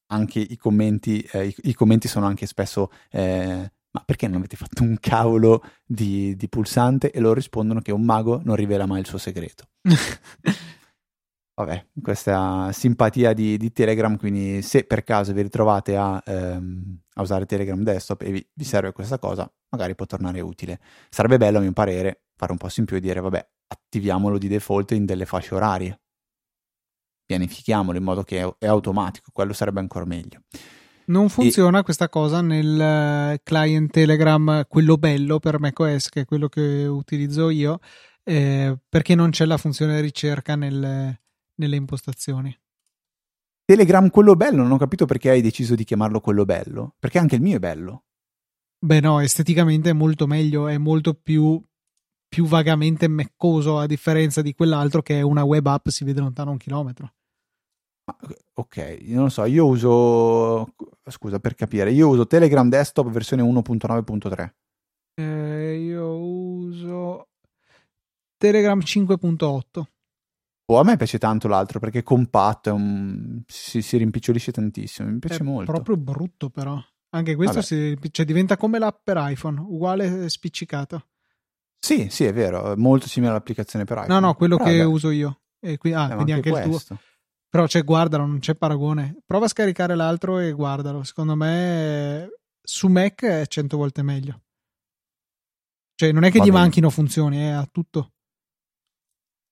[0.06, 4.56] anche i commenti, eh, i, i, commenti sono anche spesso eh, ma perché non avete
[4.56, 7.10] fatto un cavolo di, di, pulsante?
[7.10, 9.68] E loro rispondono che un mago non rivela mai il suo segreto.
[11.54, 17.20] Vabbè, questa simpatia di, di, Telegram, quindi se per caso vi ritrovate a, ehm, a
[17.22, 20.80] usare Telegram desktop e vi, vi, serve questa cosa, magari può tornare utile.
[21.10, 24.48] Sarebbe bello, a mio parere, fare un passo in più e dire, vabbè, attiviamolo di
[24.48, 26.00] default in delle fasce orarie.
[27.26, 30.40] Pianifichiamolo in modo che è, è automatico, quello sarebbe ancora meglio.
[31.12, 31.82] Non funziona e...
[31.82, 37.50] questa cosa nel eh, client Telegram, quello bello per macOS, che è quello che utilizzo
[37.50, 37.80] io,
[38.24, 41.14] eh, perché non c'è la funzione ricerca nel,
[41.54, 42.58] nelle impostazioni.
[43.64, 47.36] Telegram quello bello, non ho capito perché hai deciso di chiamarlo quello bello, perché anche
[47.36, 48.04] il mio è bello.
[48.78, 51.62] Beh no, esteticamente è molto meglio, è molto più,
[52.26, 56.52] più vagamente meccoso a differenza di quell'altro che è una web app, si vede lontano
[56.52, 57.12] un chilometro.
[58.54, 60.74] Ok, non lo so, io uso,
[61.08, 64.52] scusa per capire, io uso Telegram Desktop versione 1.9.3.
[65.14, 67.28] Eh, io uso
[68.36, 69.82] Telegram 5.8.
[70.66, 73.42] Oh, a me piace tanto l'altro perché è compatto, è un...
[73.46, 75.70] si, si, rimpicciolisce tantissimo, mi piace è molto.
[75.70, 76.80] È proprio brutto però.
[77.14, 81.08] Anche questo si, cioè, diventa come l'app per iPhone, uguale spiccicato.
[81.78, 84.20] Sì, sì, è vero, è molto simile all'applicazione per iPhone.
[84.20, 84.88] No, no, quello però, che vabbè.
[84.88, 85.40] uso io.
[85.60, 86.98] E qui, ah, eh, quindi anche, anche il tuo.
[87.52, 89.18] Però cioè, guardalo, non c'è paragone.
[89.26, 91.02] Prova a scaricare l'altro e guardalo.
[91.02, 92.30] Secondo me
[92.62, 94.40] su Mac è 100 volte meglio.
[95.94, 96.60] Cioè, non è che Va gli bene.
[96.60, 98.12] manchino funzioni, è a tutto.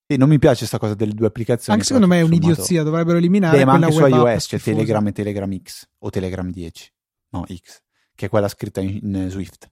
[0.06, 1.74] Sì, non mi piace questa cosa delle due applicazioni.
[1.74, 5.12] Anche secondo me è un'idiozia, dovrebbero eliminare Beh, ma anche su iOS c'è Telegram e
[5.12, 6.92] Telegram X o Telegram 10.
[7.32, 7.82] No, X,
[8.14, 9.70] che è quella scritta in, in Swift.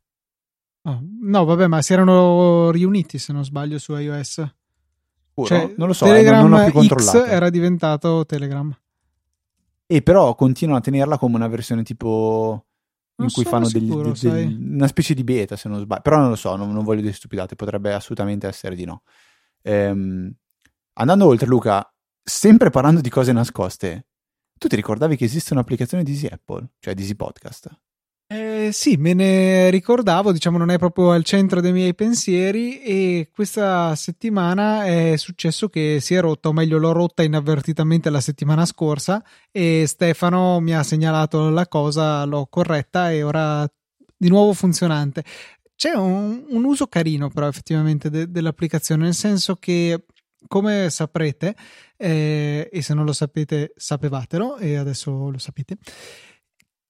[0.83, 4.58] Oh, no, vabbè, ma si erano riuniti, se non sbaglio, su iOS.
[5.47, 8.77] Cioè, non lo so, Telegram eh, non, non più X era diventato Telegram.
[9.87, 12.67] E però continuano a tenerla come una versione tipo
[13.17, 16.03] in non cui fanno sicuro, degli, degli, una specie di beta, se non sbaglio.
[16.03, 19.03] Però non lo so, non, non voglio dire stupidate, potrebbe assolutamente essere di no.
[19.63, 20.33] Ehm,
[20.95, 24.07] andando oltre, Luca, sempre parlando di cose nascoste,
[24.59, 27.71] tu ti ricordavi che esiste un'applicazione di Easy Apple, cioè di Easy Podcast?
[28.31, 33.31] Eh, sì, me ne ricordavo, diciamo non è proprio al centro dei miei pensieri e
[33.33, 38.67] questa settimana è successo che si è rotta, o meglio l'ho rotta inavvertitamente la settimana
[38.67, 43.67] scorsa e Stefano mi ha segnalato la cosa, l'ho corretta e ora
[44.15, 45.25] di nuovo funzionante.
[45.75, 50.05] C'è un, un uso carino però effettivamente de, dell'applicazione, nel senso che
[50.47, 51.55] come saprete,
[51.97, 55.77] eh, e se non lo sapete sapevatelo e adesso lo sapete,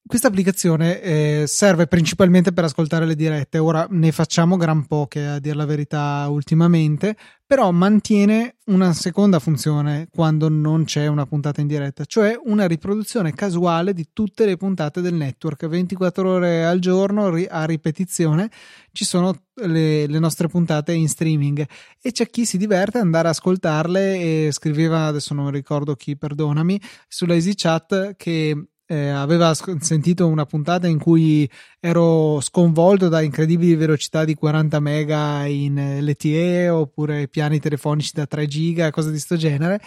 [0.08, 3.58] questa applicazione eh, serve principalmente per ascoltare le dirette.
[3.58, 7.16] Ora ne facciamo gran poche, a dire la verità, ultimamente,
[7.46, 13.32] però mantiene una seconda funzione quando non c'è una puntata in diretta, cioè una riproduzione
[13.34, 15.66] casuale di tutte le puntate del network.
[15.66, 18.50] 24 ore al giorno a ripetizione
[18.92, 21.64] ci sono le, le nostre puntate in streaming
[22.00, 26.16] e c'è chi si diverte ad andare ad ascoltarle e scriveva, adesso non ricordo chi,
[26.16, 31.48] perdonami, sulla EasyChat che eh, aveva sentito una puntata in cui
[31.78, 38.46] ero sconvolto da incredibili velocità di 40 mega in LTE oppure piani telefonici da 3
[38.46, 39.80] giga, cose di questo genere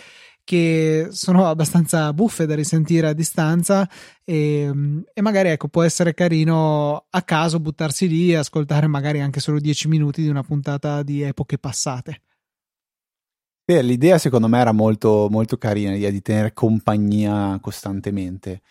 [0.44, 3.88] che sono abbastanza buffe da risentire a distanza
[4.24, 4.72] e,
[5.14, 9.60] e, magari ecco può essere carino a caso buttarsi lì e ascoltare magari anche solo
[9.60, 12.22] 10 minuti di una puntata di epoche passate.
[13.64, 18.62] Beh, l'idea secondo me era molto, molto carina, l'idea di tenere compagnia costantemente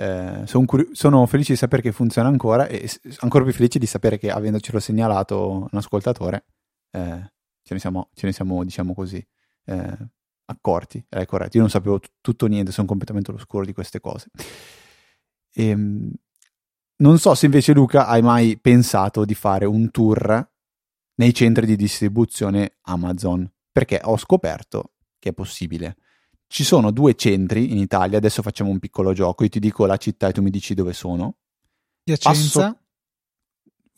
[0.00, 3.78] eh, son curi- sono felice di sapere che funziona ancora e s- ancora più felice
[3.78, 6.44] di sapere che avendocelo segnalato un ascoltatore
[6.90, 7.32] eh,
[7.62, 9.24] ce ne siamo, ce ne siamo diciamo così,
[9.66, 9.96] eh,
[10.46, 11.04] accorti.
[11.08, 14.30] È corretto, io non sapevo t- tutto niente, sono completamente all'oscuro di queste cose.
[15.52, 16.12] E, ehm,
[16.96, 20.50] non so se invece Luca hai mai pensato di fare un tour
[21.16, 25.96] nei centri di distribuzione Amazon, perché ho scoperto che è possibile.
[26.52, 29.96] Ci sono due centri in Italia, adesso facciamo un piccolo gioco, io ti dico la
[29.96, 31.36] città e tu mi dici dove sono.
[32.02, 32.60] Piacenza.
[32.60, 32.78] Passo,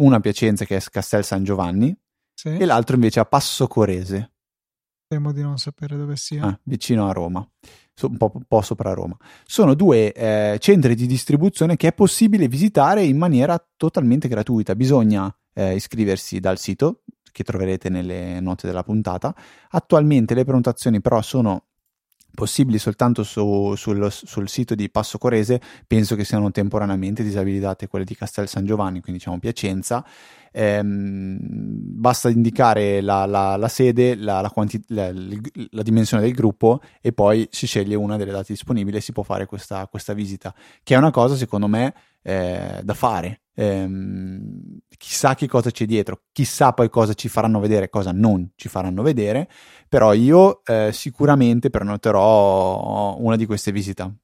[0.03, 1.97] una Piacenza che è Castel San Giovanni
[2.35, 2.49] sì.
[2.49, 4.33] e l'altro invece a Passo Corese.
[5.07, 6.45] Temo di non sapere dove sia.
[6.45, 7.39] Ah, vicino a Roma,
[8.03, 9.17] un po', un po sopra Roma.
[9.47, 14.75] Sono due eh, centri di distribuzione che è possibile visitare in maniera totalmente gratuita.
[14.75, 19.35] Bisogna eh, iscriversi dal sito che troverete nelle note della puntata.
[19.71, 21.69] Attualmente le prenotazioni però sono
[22.35, 28.05] possibili soltanto su, sul, sul, sito di Passo Corese, penso che siano temporaneamente disabilitate quelle
[28.05, 30.05] di Castel San Giovanni, quindi diciamo Piacenza.
[30.55, 35.11] Ehm, basta indicare la, la, la sede, la, quanti- la,
[35.83, 39.47] dimensione del gruppo e poi si sceglie una delle date disponibili e si può fare
[39.47, 43.42] questa, questa visita, che è una cosa secondo me eh, da fare.
[43.55, 48.69] Ehm, chissà che cosa c'è dietro, chissà poi cosa ci faranno vedere, cosa non ci
[48.69, 49.49] faranno vedere,
[49.89, 54.19] però io eh, sicuramente prenoterò una di queste visite.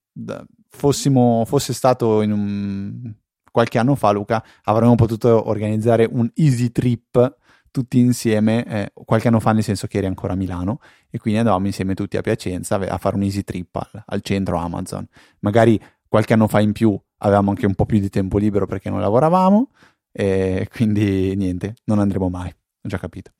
[0.68, 3.14] Fossimo, fosse stato in un,
[3.50, 7.36] qualche anno fa, Luca, avremmo potuto organizzare un easy trip
[7.70, 11.38] tutti insieme, eh, qualche anno fa nel senso che eri ancora a Milano e quindi
[11.38, 15.06] andavamo insieme tutti a Piacenza a fare un easy trip al, al centro Amazon.
[15.40, 18.90] Magari qualche anno fa in più avevamo anche un po' più di tempo libero perché
[18.90, 19.70] non lavoravamo
[20.12, 23.32] e quindi niente, non andremo mai, ho già capito.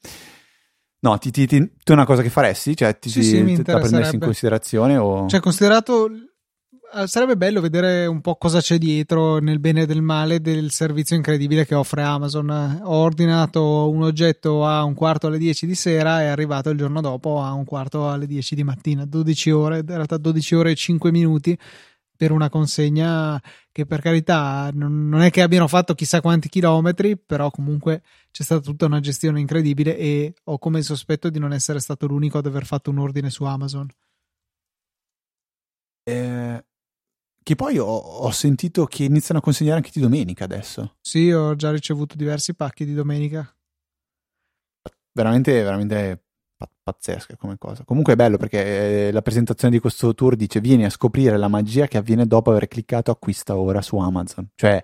[1.01, 2.77] No, ti, ti, ti, tu è una cosa che faresti?
[2.77, 4.97] Cioè, ti, sì, sì, ti, la prendessi in considerazione?
[4.97, 5.29] O...
[5.29, 6.11] Cioè, considerato
[6.95, 10.71] eh, sarebbe bello vedere un po' cosa c'è dietro nel bene e nel male del
[10.71, 12.81] servizio incredibile che offre Amazon.
[12.83, 16.79] Ho ordinato un oggetto a un quarto alle 10 di sera e è arrivato il
[16.79, 20.71] giorno dopo a un quarto alle 10 di mattina, 12 ore, in realtà 12 ore
[20.71, 21.59] e 5 minuti
[22.19, 27.17] per una consegna che per carità non, non, è che abbiano fatto chissà quanti chilometri,
[27.17, 28.03] però comunque
[28.33, 32.09] c'è stata tutta una gestione incredibile e ho come il sospetto di non essere stato
[32.09, 33.89] l'unico ad aver fatto un ordine su Amazon.
[36.03, 36.65] Eh,
[37.41, 40.97] che poi ho, ho, sentito che iniziano a consegnare anche di domenica adesso.
[41.01, 43.49] Sì, ho già ricevuto diversi pacchi di domenica.
[45.13, 46.25] Veramente, veramente
[46.83, 47.85] pazzesca come cosa.
[47.85, 51.49] Comunque è bello perché eh, la presentazione di questo tour dice vieni a scoprire la
[51.49, 54.49] magia che avviene dopo aver cliccato acquista ora su Amazon.
[54.55, 54.83] Cioè,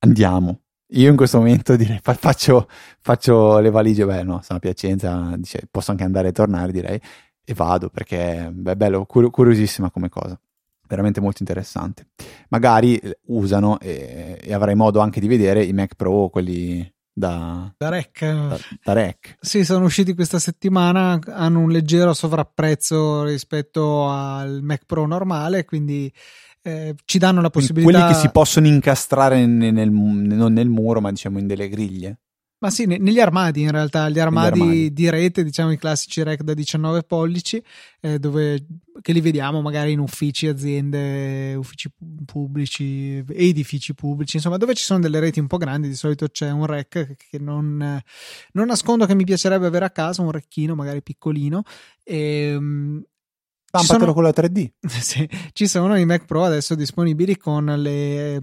[0.00, 0.60] andiamo.
[0.88, 2.68] Io in questo momento direi fa- faccio,
[3.00, 7.00] faccio, le valigie, beh no, sono a Piacenza, dice, posso anche andare e tornare direi,
[7.44, 10.38] e vado perché beh, è bello, cur- curiosissima come cosa.
[10.86, 12.08] Veramente molto interessante.
[12.50, 17.72] Magari eh, usano e, e avrai modo anche di vedere i Mac Pro, quelli da,
[17.78, 18.20] da rec.
[18.20, 19.36] Da, da rec.
[19.40, 26.12] Sì, sono usciti questa settimana, hanno un leggero sovrapprezzo rispetto al Mac Pro normale, quindi
[26.62, 27.90] eh, ci danno la possibilità...
[27.90, 32.18] Quelli che si possono incastrare nel, nel, non nel muro, ma diciamo in delle griglie.
[32.64, 36.40] Ma sì, negli armadi in realtà, gli armadi, armadi, di rete, diciamo i classici rec
[36.40, 37.62] da 19 pollici,
[38.00, 38.66] eh, dove,
[39.02, 41.92] che li vediamo magari in uffici, aziende, uffici
[42.24, 46.50] pubblici, edifici pubblici, insomma, dove ci sono delle reti un po' grandi, di solito c'è
[46.50, 48.00] un rec che non,
[48.52, 51.64] non nascondo che mi piacerebbe avere a casa, un recchino magari piccolino.
[52.02, 52.16] E,
[52.54, 53.04] ehm,
[53.66, 54.70] Stampatelo sono, con la 3D.
[54.88, 58.40] Sì, ci sono i Mac Pro adesso disponibili con le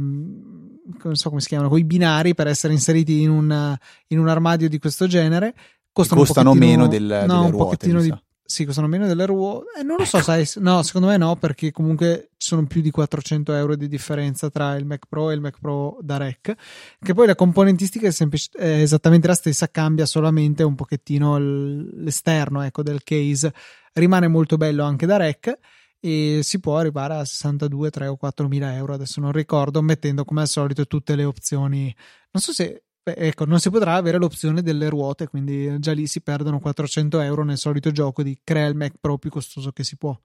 [1.03, 3.77] non so come si chiamano, con i binari per essere inseriti in un,
[4.07, 5.53] in un armadio di questo genere.
[5.91, 8.13] Costano, costano meno del, no, delle un ruote, pochettino di,
[8.51, 9.79] sì, costano meno delle ruote.
[9.79, 10.25] Eh, non lo so, ecco.
[10.25, 14.49] sai, no, secondo me no, perché comunque ci sono più di 400 euro di differenza
[14.49, 16.53] tra il Mac Pro e il Mac Pro da Rec.
[16.99, 22.61] Che poi la componentistica è, semplice, è esattamente la stessa, cambia solamente un pochettino l'esterno
[22.61, 23.53] ecco, del case.
[23.93, 25.57] Rimane molto bello anche da Rec
[26.03, 30.25] e si può arrivare a 62, 3 o 4 mila euro, adesso non ricordo, mettendo
[30.25, 31.95] come al solito tutte le opzioni.
[32.31, 36.07] Non so se, beh, ecco, non si potrà avere l'opzione delle ruote, quindi già lì
[36.07, 39.83] si perdono 400 euro nel solito gioco di crea il Mac Pro più costoso che
[39.83, 40.19] si può.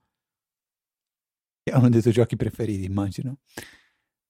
[1.61, 3.37] È uno dei tuoi giochi preferiti, immagino.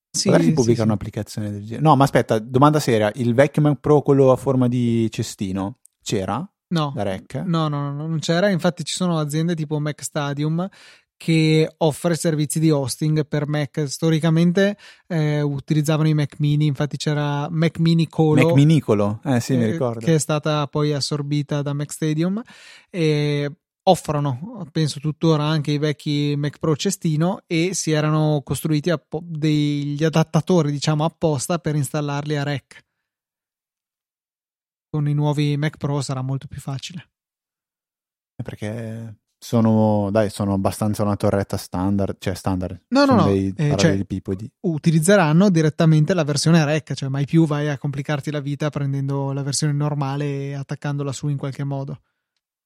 [0.10, 1.81] Sì, Magari si pubblica sì, un'applicazione del genere.
[1.81, 6.45] No, ma aspetta, domanda seria: il vecchio Mac Pro, quello a forma di cestino, c'era?
[6.69, 6.93] No?
[7.45, 8.49] No, no, no, non c'era.
[8.49, 10.67] Infatti, ci sono aziende tipo Mac Stadium
[11.17, 13.86] che offre servizi di hosting per Mac.
[13.88, 14.77] Storicamente
[15.08, 18.45] eh, utilizzavano i Mac mini, infatti c'era Mac Mini Colo.
[18.45, 19.99] Mac Minicolo, eh sì, eh, mi ricordo.
[19.99, 22.41] Che è stata poi assorbita da Mac Stadium.
[22.89, 23.51] E
[23.84, 30.03] offrono, penso tuttora anche i vecchi Mac Pro cestino e si erano costruiti appo- degli
[30.03, 32.86] adattatori, diciamo, apposta per installarli a rec.
[34.89, 37.10] Con i nuovi Mac Pro sarà molto più facile.
[38.36, 42.86] Perché sono, dai, sono abbastanza una torretta standard, cioè standard.
[42.89, 43.28] No, no, sono no.
[43.28, 44.06] Dei eh, cioè,
[44.62, 49.43] utilizzeranno direttamente la versione rec, cioè mai più vai a complicarti la vita prendendo la
[49.43, 52.02] versione normale e attaccandola su in qualche modo.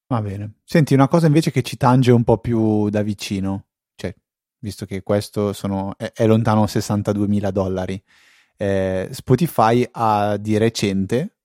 [0.07, 0.59] Va bene.
[0.63, 4.13] Senti, una cosa invece che ci tange un po' più da vicino, cioè,
[4.59, 8.01] visto che questo sono, è, è lontano 62 mila dollari,
[8.57, 11.37] eh, Spotify ha di recente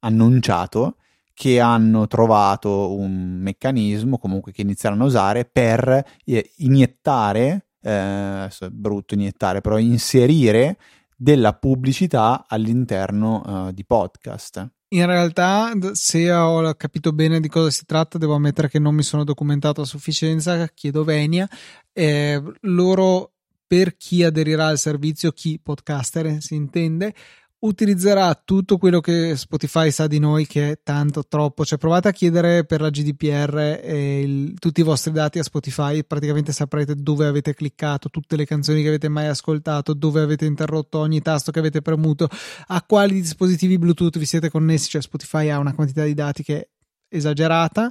[0.00, 0.96] annunciato
[1.34, 9.14] che hanno trovato un meccanismo comunque che inizieranno a usare per eh, iniettare, eh, brutto
[9.14, 10.76] iniettare, però inserire
[11.16, 14.66] della pubblicità all'interno uh, di podcast.
[14.92, 19.02] In realtà, se ho capito bene di cosa si tratta, devo ammettere che non mi
[19.02, 21.48] sono documentato a sufficienza, chiedo venia.
[21.92, 23.34] Eh, loro,
[23.66, 27.14] per chi aderirà al servizio, chi podcaster si intende,
[27.60, 31.64] utilizzerà tutto quello che Spotify sa di noi che è tanto troppo.
[31.64, 36.04] Cioè provate a chiedere per la GDPR il, tutti i vostri dati a Spotify.
[36.04, 40.98] Praticamente saprete dove avete cliccato tutte le canzoni che avete mai ascoltato dove avete interrotto
[40.98, 42.28] ogni tasto che avete premuto
[42.68, 44.88] a quali dispositivi Bluetooth vi siete connessi.
[44.88, 46.68] Cioè Spotify ha una quantità di dati che è
[47.08, 47.90] esagerata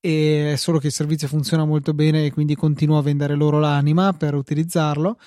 [0.00, 3.58] e è solo che il servizio funziona molto bene e quindi continua a vendere loro
[3.58, 5.18] l'anima per utilizzarlo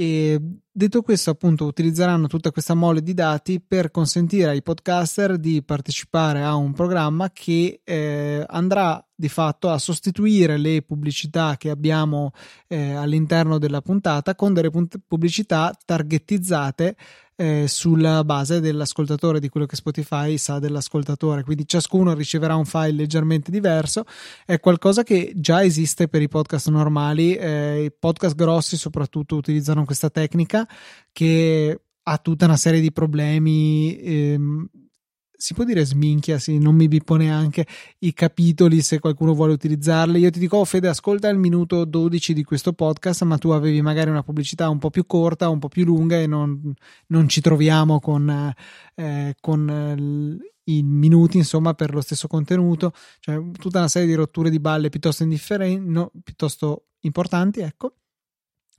[0.00, 5.60] e detto questo, appunto, utilizzeranno tutta questa mole di dati per consentire ai podcaster di
[5.64, 12.30] partecipare a un programma che eh, andrà di fatto a sostituire le pubblicità che abbiamo
[12.68, 16.94] eh, all'interno della puntata con delle pubblicità targetizzate
[17.40, 21.44] eh, sulla base dell'ascoltatore, di quello che Spotify sa dell'ascoltatore.
[21.44, 24.04] Quindi ciascuno riceverà un file leggermente diverso.
[24.44, 27.36] È qualcosa che già esiste per i podcast normali.
[27.36, 30.66] Eh, I podcast grossi, soprattutto, utilizzano questa tecnica
[31.12, 33.96] che ha tutta una serie di problemi.
[34.00, 34.68] Ehm,
[35.40, 37.64] si può dire sminchia, sì, non mi bippo neanche
[38.00, 40.18] i capitoli se qualcuno vuole utilizzarli.
[40.18, 43.80] Io ti dico, oh, Fede, ascolta il minuto 12 di questo podcast, ma tu avevi
[43.80, 46.74] magari una pubblicità un po' più corta, un po' più lunga e non,
[47.06, 48.52] non ci troviamo con,
[48.96, 52.92] eh, con eh, i minuti, insomma, per lo stesso contenuto.
[53.20, 57.94] Cioè, tutta una serie di rotture di balle piuttosto no, piuttosto importanti, ecco.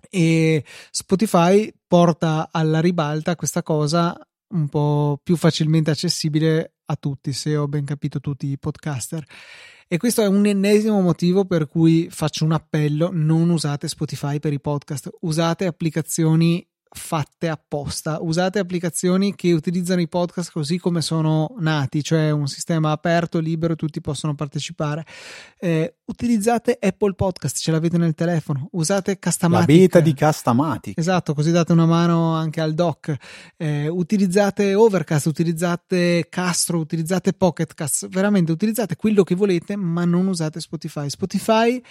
[0.10, 7.56] E Spotify porta alla ribalta questa cosa un po' più facilmente accessibile a tutti, se
[7.56, 9.24] ho ben capito tutti i podcaster.
[9.88, 14.54] E questo è un ennesimo motivo per cui faccio un appello: non usate Spotify per
[14.54, 18.18] i podcast, usate applicazioni fatte apposta.
[18.22, 23.76] Usate applicazioni che utilizzano i podcast così come sono nati, cioè un sistema aperto, libero,
[23.76, 25.06] tutti possono partecipare.
[25.60, 28.70] Eh, utilizzate Apple Podcast, ce l'avete nel telefono.
[28.72, 29.70] Usate Castamatic.
[29.70, 30.98] La beta di Castamatic.
[30.98, 33.16] Esatto, così date una mano anche al doc.
[33.56, 38.08] Eh, utilizzate Overcast, utilizzate Castro, utilizzate Pocketcast.
[38.08, 41.10] Veramente utilizzate quello che volete, ma non usate Spotify.
[41.10, 41.82] Spotify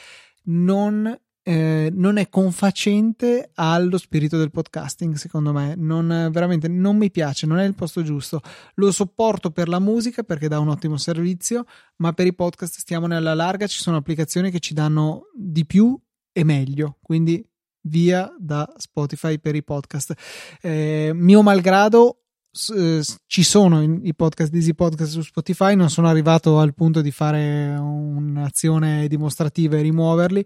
[0.45, 1.17] non
[1.49, 5.75] eh, non è confacente allo spirito del podcasting, secondo me.
[5.77, 8.43] Non, veramente non mi piace, non è il posto giusto.
[8.75, 11.65] Lo sopporto per la musica perché dà un ottimo servizio,
[11.97, 15.99] ma per i podcast stiamo nella larga, ci sono applicazioni che ci danno di più
[16.33, 16.99] e meglio.
[17.01, 17.43] Quindi
[17.85, 20.13] via da Spotify per i podcast.
[20.61, 26.59] Eh, mio malgrado ci sono i podcast di Easy Podcast su Spotify, non sono arrivato
[26.59, 30.45] al punto di fare un'azione dimostrativa e rimuoverli.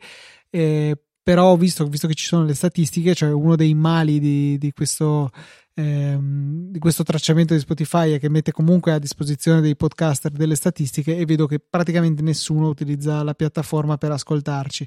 [0.54, 4.72] Eh, però visto, visto, che ci sono le statistiche, cioè uno dei mali di, di,
[4.72, 5.30] questo,
[5.74, 10.56] ehm, di, questo, tracciamento di Spotify è che mette comunque a disposizione dei podcaster delle
[10.56, 14.86] statistiche e vedo che praticamente nessuno utilizza la piattaforma per ascoltarci.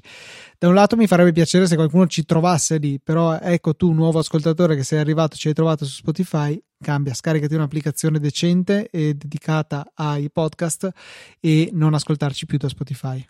[0.58, 4.18] Da un lato mi farebbe piacere se qualcuno ci trovasse lì, però ecco tu, nuovo
[4.18, 9.90] ascoltatore che sei arrivato, ci hai trovato su Spotify, cambia, scaricati un'applicazione decente e dedicata
[9.94, 10.90] ai podcast
[11.40, 13.26] e non ascoltarci più da Spotify.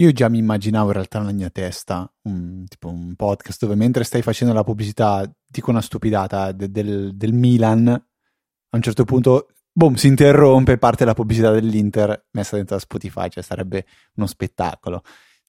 [0.00, 4.02] Io già mi immaginavo in realtà nella mia testa un, tipo un podcast dove mentre
[4.02, 9.48] stai facendo la pubblicità, dico una stupidata, de, del, del, Milan, a un certo punto,
[9.70, 13.84] boom, si interrompe, parte la pubblicità dell'Inter messa dentro da Spotify, cioè sarebbe
[14.14, 15.02] uno spettacolo.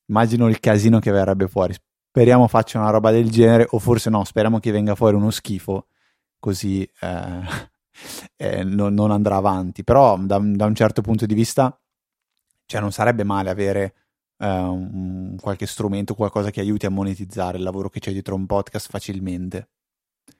[0.07, 1.73] Immagino il casino che verrebbe fuori.
[2.09, 5.87] Speriamo faccia una roba del genere, o forse no, speriamo che venga fuori uno schifo,
[6.39, 7.39] così eh,
[8.35, 9.85] eh, non, non, andrà avanti.
[9.85, 11.73] Però da, da un certo punto di vista,
[12.65, 13.93] cioè non sarebbe male avere
[14.41, 18.45] uh, un, qualche strumento, qualcosa che aiuti a monetizzare il lavoro che c'è dietro un
[18.45, 19.69] podcast facilmente.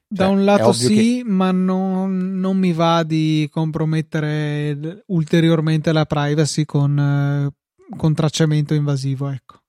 [0.07, 6.05] Da Cioè, un è lato sì, ma non, non mi va di compromettere ulteriormente la
[6.05, 9.59] privacy con, eh, con tracciamento invasivo, ecco.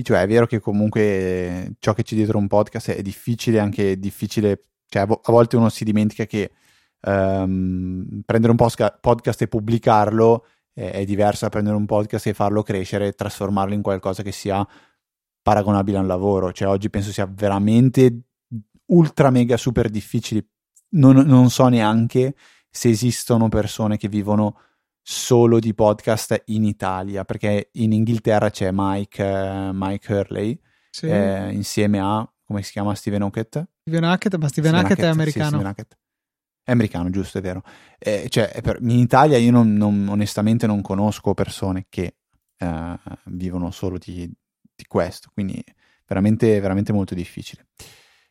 [0.00, 3.98] Cioè è vero che comunque eh, ciò che c'è dietro un podcast è difficile, anche
[3.98, 6.52] difficile, cioè a, vo- a volte uno si dimentica che
[7.00, 10.44] ehm, prendere un podcast e pubblicarlo
[10.78, 14.32] è, è diverso da prendere un podcast e farlo crescere e trasformarlo in qualcosa che
[14.32, 14.66] sia
[15.42, 16.52] paragonabile a un lavoro.
[16.52, 18.20] Cioè oggi penso sia veramente
[18.86, 20.46] ultra mega super difficile.
[20.90, 22.34] Non, non so neanche
[22.70, 24.60] se esistono persone che vivono
[25.02, 30.60] solo di podcast in Italia, perché in Inghilterra c'è Mike, eh, Mike Hurley
[30.90, 31.06] Sì.
[31.06, 33.66] eh, insieme a, come si chiama, Steven Hackett?
[33.82, 35.48] Steven Hackett, ma Steven, Hackett, è sì, americano.
[35.48, 35.98] Steven Hackett.
[36.68, 37.62] È americano, giusto, è vero.
[37.98, 42.16] Eh, cioè, per- in Italia io non- non- onestamente non conosco persone che
[42.58, 44.30] eh, vivono solo di,
[44.76, 45.64] di questo, quindi
[46.06, 47.68] veramente, veramente molto difficile.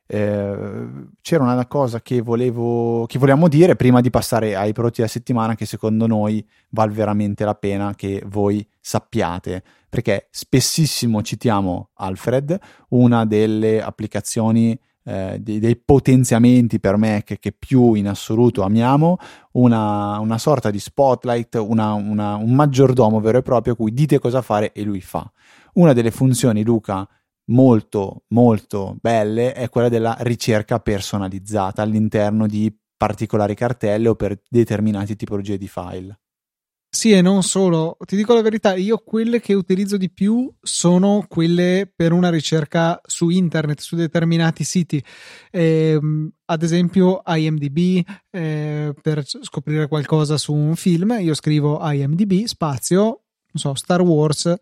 [0.05, 0.87] Eh,
[1.19, 5.55] c'era una cosa che volevo che volevamo dire prima di passare ai prodotti della settimana
[5.55, 12.57] che secondo noi vale veramente la pena che voi sappiate perché spessissimo citiamo Alfred
[12.89, 19.17] una delle applicazioni eh, dei, dei potenziamenti per Mac che più in assoluto amiamo
[19.53, 24.19] una, una sorta di spotlight una- una- un maggiordomo vero e proprio a cui dite
[24.19, 25.29] cosa fare e lui fa
[25.75, 27.07] una delle funzioni Luca
[27.49, 35.15] molto molto belle è quella della ricerca personalizzata all'interno di particolari cartelle o per determinate
[35.15, 36.19] tipologie di file.
[36.93, 37.97] Sì, e non solo.
[38.05, 42.99] Ti dico la verità, io quelle che utilizzo di più sono quelle per una ricerca
[43.05, 45.03] su internet, su determinati siti.
[45.51, 53.23] Ehm, ad esempio IMDB, eh, per scoprire qualcosa su un film, io scrivo IMDB, spazio,
[53.57, 54.55] so, Star Wars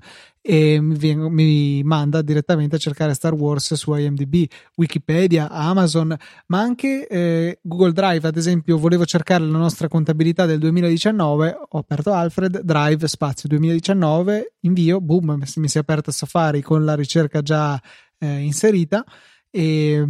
[0.48, 6.16] e mi, mi manda direttamente a cercare Star Wars su IMDb, Wikipedia, Amazon,
[6.48, 8.28] ma anche eh, Google Drive.
[8.28, 14.54] Ad esempio, volevo cercare la nostra contabilità del 2019, ho aperto Alfred, Drive, spazio 2019,
[14.62, 17.82] invio, boom, mi si è aperta Safari con la ricerca già
[18.20, 19.04] eh, inserita
[19.50, 20.08] e,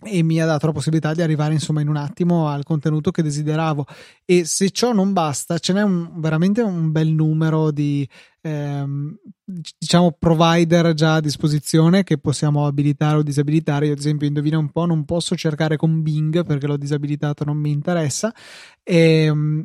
[0.00, 3.22] e mi ha dato la possibilità di arrivare insomma in un attimo al contenuto che
[3.22, 3.84] desideravo.
[4.24, 8.08] E se ciò non basta ce n'è un, veramente un bel numero di
[8.42, 9.16] ehm,
[9.76, 13.86] diciamo provider già a disposizione che possiamo abilitare o disabilitare.
[13.86, 17.56] Io ad esempio indovina un po' non posso cercare con Bing perché l'ho disabilitato non
[17.56, 18.32] mi interessa.
[18.84, 19.64] E, um,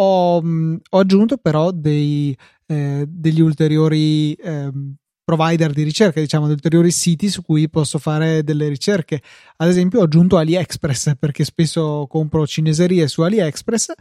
[0.00, 4.94] ho, ho, aggiunto però dei, eh, degli ulteriori ehm,
[5.28, 9.20] provider di ricerca, diciamo, di ulteriori siti su cui posso fare delle ricerche.
[9.56, 13.92] Ad esempio, ho aggiunto AliExpress perché spesso compro cineserie su AliExpress.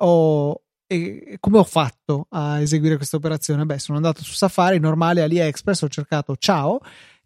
[0.00, 3.64] Ho, e come ho fatto a eseguire questa operazione?
[3.64, 6.80] Beh, sono andato su Safari, normale AliExpress, ho cercato ciao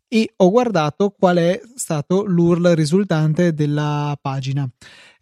[0.06, 4.68] e ho guardato qual è stato l'URL risultante della pagina.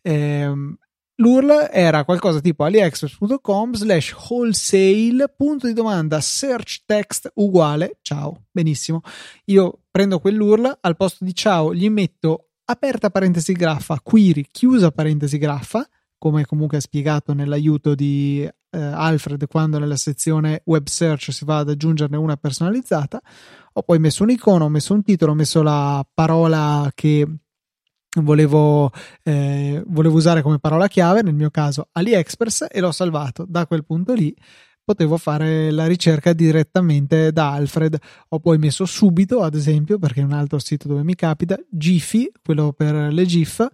[0.03, 0.77] Ehm,
[1.17, 8.47] L'URL era qualcosa tipo aliexpress.com slash wholesale punto di domanda search text uguale ciao.
[8.51, 9.01] Benissimo.
[9.45, 15.39] Io prendo quell'URL, al posto di ciao gli metto aperta parentesi graffa, query, chiusa parentesi
[15.39, 15.89] graffa,
[16.19, 21.59] come comunque è spiegato nell'aiuto di eh, Alfred quando nella sezione web search si va
[21.59, 23.21] ad aggiungerne una personalizzata.
[23.75, 27.25] Ho poi messo un'icona, ho messo un titolo, ho messo la parola che
[28.23, 28.91] volevo,
[29.23, 33.45] eh, volevo usare come parola chiave, nel mio caso AliExpress, e l'ho salvato.
[33.49, 34.35] Da quel punto lì
[34.85, 37.99] potevo fare la ricerca direttamente da Alfred.
[38.29, 42.31] Ho poi messo subito, ad esempio, perché è un altro sito dove mi capita, Giphy,
[42.43, 43.67] quello per le GIF,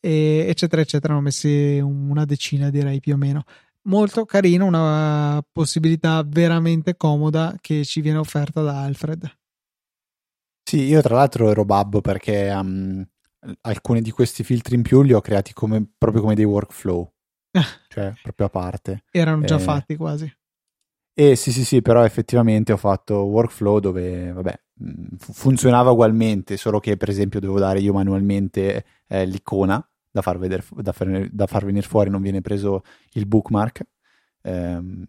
[0.00, 1.14] eccetera, eccetera.
[1.14, 3.42] Ne ho messi una decina, direi più o meno.
[3.86, 9.28] Molto carino, una possibilità veramente comoda che ci viene offerta da Alfred.
[10.62, 13.04] Sì, io tra l'altro ero babbo perché um,
[13.62, 17.12] alcuni di questi filtri in più li ho creati come, proprio come dei workflow,
[17.88, 19.04] cioè proprio a parte.
[19.10, 20.32] Erano già eh, fatti quasi.
[21.14, 24.60] E sì, sì, sì, però effettivamente ho fatto workflow dove, vabbè,
[25.18, 30.64] funzionava ugualmente, solo che per esempio devo dare io manualmente eh, l'icona da far, vedere,
[30.70, 32.82] da, far, da far venire fuori, non viene preso
[33.12, 33.82] il bookmark.
[34.42, 35.06] Ehm,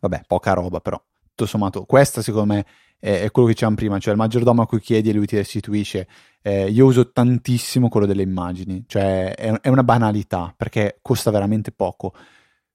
[0.00, 1.00] vabbè, poca roba, però
[1.40, 2.64] tutto sommato, questa secondo me
[2.98, 5.36] è, è quello che dicevamo prima, cioè il maggiordomo a cui chiedi e lui ti
[5.36, 6.06] restituisce.
[6.42, 11.72] Eh, io uso tantissimo quello delle immagini, cioè è, è una banalità perché costa veramente
[11.72, 12.12] poco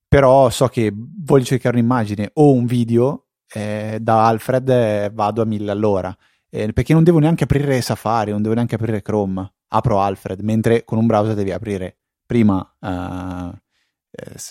[0.07, 5.45] però so che voglio cercare un'immagine o un video eh, da Alfred eh, vado a
[5.45, 6.16] mille all'ora
[6.49, 10.86] eh, perché non devo neanche aprire Safari non devo neanche aprire Chrome apro Alfred mentre
[10.86, 13.51] con un browser devi aprire prima uh,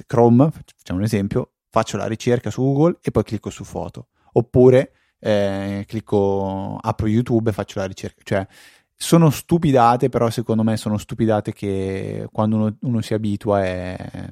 [0.07, 4.11] Chrome facciamo un esempio faccio la ricerca su Google e poi clicco su foto.
[4.35, 8.21] Oppure eh, clicco apro YouTube e faccio la ricerca.
[8.23, 8.47] Cioè
[8.95, 14.29] sono stupidate, però secondo me sono stupidate che quando uno, uno si abitua è,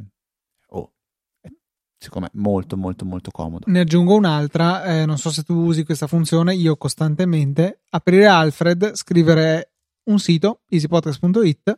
[0.69, 0.93] oh,
[1.99, 3.65] secondo me molto molto molto comodo.
[3.67, 7.81] Ne aggiungo un'altra, eh, non so se tu usi questa funzione, io costantemente.
[7.91, 9.73] Aprire Alfred, scrivere
[10.05, 11.77] un sito, easypodcast.it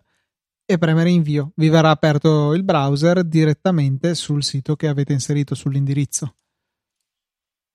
[0.66, 1.52] e premere invio.
[1.56, 6.36] Vi verrà aperto il browser direttamente sul sito che avete inserito sull'indirizzo.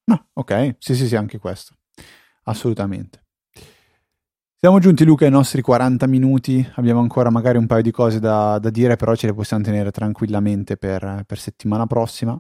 [0.06, 1.76] No, ok, sì sì sì, anche questo.
[2.44, 3.26] Assolutamente.
[4.62, 8.60] Siamo giunti Luca ai nostri 40 minuti, abbiamo ancora magari un paio di cose da,
[8.60, 12.38] da dire, però ce le possiamo tenere tranquillamente per, per settimana prossima.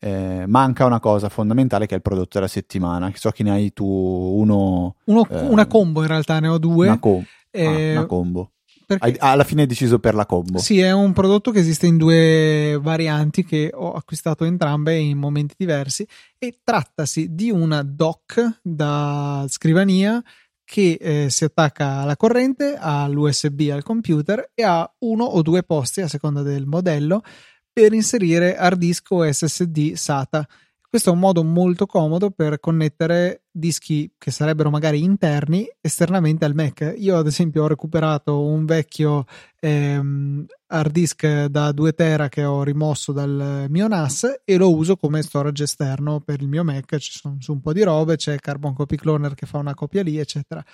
[0.00, 3.10] Eh, manca una cosa fondamentale che è il prodotto della settimana.
[3.14, 4.94] So che ne hai tu uno.
[5.06, 6.86] uno eh, una combo in realtà, ne ho due.
[6.86, 8.52] Una, com- ah, eh, ah, una combo.
[8.88, 9.16] Perché...
[9.18, 10.58] Alla fine hai deciso per la combo.
[10.60, 15.54] Sì, è un prodotto che esiste in due varianti che ho acquistato entrambe in momenti
[15.58, 16.08] diversi
[16.38, 20.24] e trattasi di una dock da scrivania
[20.64, 26.00] che eh, si attacca alla corrente, all'USB al computer e ha uno o due posti
[26.00, 27.22] a seconda del modello
[27.70, 30.48] per inserire hard disk o SSD SATA.
[30.90, 36.54] Questo è un modo molto comodo per connettere dischi che sarebbero magari interni esternamente al
[36.54, 36.94] Mac.
[36.96, 39.26] Io, ad esempio, ho recuperato un vecchio
[39.60, 44.96] ehm, hard disk da 2 tera che ho rimosso dal mio NAS e lo uso
[44.96, 46.96] come storage esterno per il mio Mac.
[46.96, 50.02] Ci sono su un po' di robe, c'è Carbon Copy Cloner che fa una copia
[50.02, 50.64] lì, eccetera.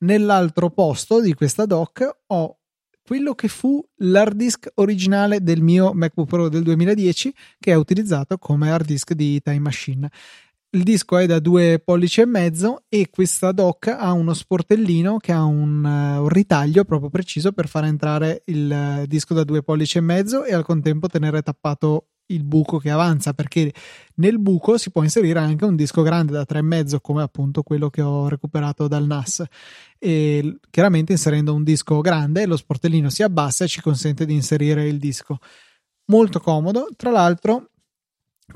[0.00, 2.61] Nell'altro posto di questa dock ho
[3.04, 8.38] quello che fu l'hard disk originale del mio MacBook Pro del 2010 che è utilizzato
[8.38, 10.10] come hard disk di Time Machine.
[10.74, 15.30] Il disco è da due pollici e mezzo e questa dock ha uno sportellino che
[15.30, 19.62] ha un, uh, un, ritaglio proprio preciso per far entrare il uh, disco da due
[19.62, 23.72] pollici e mezzo e al contempo tenere tappato il buco che avanza perché
[24.16, 28.02] nel buco si può inserire anche un disco grande da 3,5 come appunto quello che
[28.02, 29.44] ho recuperato dal NAS.
[29.98, 34.86] E chiaramente inserendo un disco grande lo sportellino si abbassa e ci consente di inserire
[34.86, 35.38] il disco.
[36.06, 37.70] Molto comodo tra l'altro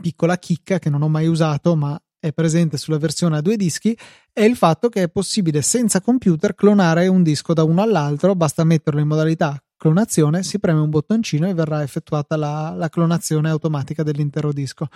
[0.00, 3.96] piccola chicca che non ho mai usato ma è presente sulla versione a due dischi
[4.32, 8.64] è il fatto che è possibile senza computer clonare un disco da uno all'altro basta
[8.64, 14.02] metterlo in modalità clonazione, si preme un bottoncino e verrà effettuata la, la clonazione automatica
[14.02, 14.88] dell'intero disco.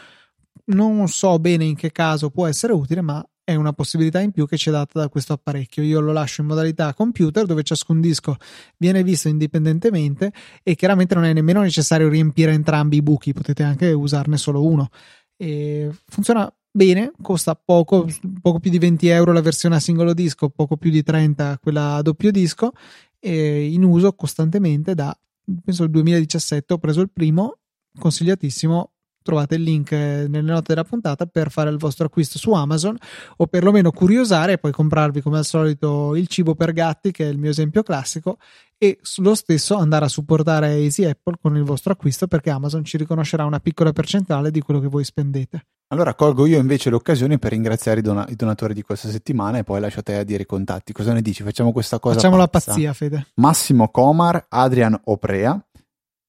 [0.67, 4.47] Non so bene in che caso può essere utile, ma è una possibilità in più
[4.47, 5.83] che ci è data da questo apparecchio.
[5.83, 8.37] Io lo lascio in modalità computer dove ciascun disco
[8.77, 13.91] viene visto indipendentemente e chiaramente non è nemmeno necessario riempire entrambi i buchi, potete anche
[13.93, 14.89] usarne solo uno.
[15.37, 18.07] E funziona bene, costa poco,
[18.41, 21.95] poco più di 20 euro la versione a singolo disco, poco più di 30 quella
[21.95, 22.73] a doppio disco
[23.21, 25.17] eh, in uso costantemente da
[25.65, 27.59] penso il 2017 ho preso il primo
[27.99, 28.93] consigliatissimo
[29.23, 32.97] trovate il link eh, nelle note della puntata per fare il vostro acquisto su Amazon
[33.37, 37.31] o perlomeno curiosare e poi comprarvi come al solito il cibo per gatti che è
[37.31, 38.39] il mio esempio classico
[38.83, 42.97] e lo stesso andare a supportare Easy Apple con il vostro acquisto perché Amazon ci
[42.97, 45.67] riconoscerà una piccola percentuale di quello che voi spendete.
[45.89, 49.65] Allora colgo io invece l'occasione per ringraziare i, don- i donatori di questa settimana e
[49.65, 50.95] poi lascio a te a dire i contatti.
[50.95, 51.43] Cosa ne dici?
[51.43, 52.15] Facciamo questa cosa.
[52.15, 52.71] Facciamo pazza.
[52.71, 53.27] la pazzia, Fede.
[53.35, 55.63] Massimo Comar, Adrian Oprea,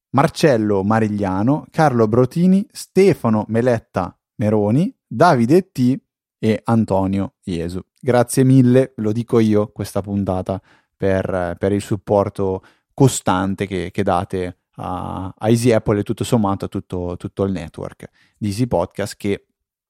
[0.10, 5.98] Marcello Marigliano, Carlo Brotini, Stefano Meletta Meroni, Davide T
[6.38, 7.80] e Antonio Iesu.
[7.98, 10.62] Grazie mille, lo dico io, questa puntata
[11.02, 16.66] per, per il supporto costante che, che date a, a, Easy Apple e tutto sommato
[16.66, 19.48] a tutto, tutto il network di Easy Podcast che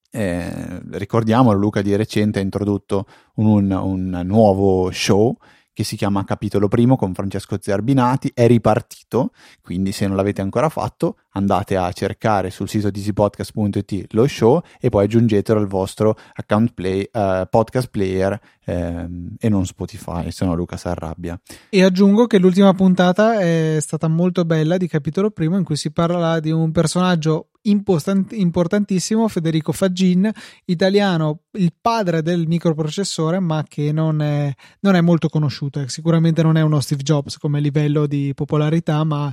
[0.09, 5.35] eh, ricordiamolo Luca di recente ha introdotto un, un nuovo show
[5.73, 9.31] che si chiama Capitolo Primo con Francesco Zerbinati, è ripartito,
[9.61, 14.61] quindi se non l'avete ancora fatto andate a cercare sul sito di easypodcast.it lo show
[14.79, 20.45] e poi aggiungetelo al vostro account play, uh, podcast player ehm, e non Spotify, se
[20.45, 21.39] no Luca si arrabbia.
[21.69, 25.91] E aggiungo che l'ultima puntata è stata molto bella di Capitolo Primo in cui si
[25.91, 30.29] parla di un personaggio importantissimo Federico Faggin,
[30.65, 35.87] italiano, il padre del microprocessore, ma che non è, non è molto conosciuto.
[35.87, 39.31] Sicuramente non è uno Steve Jobs come livello di popolarità, ma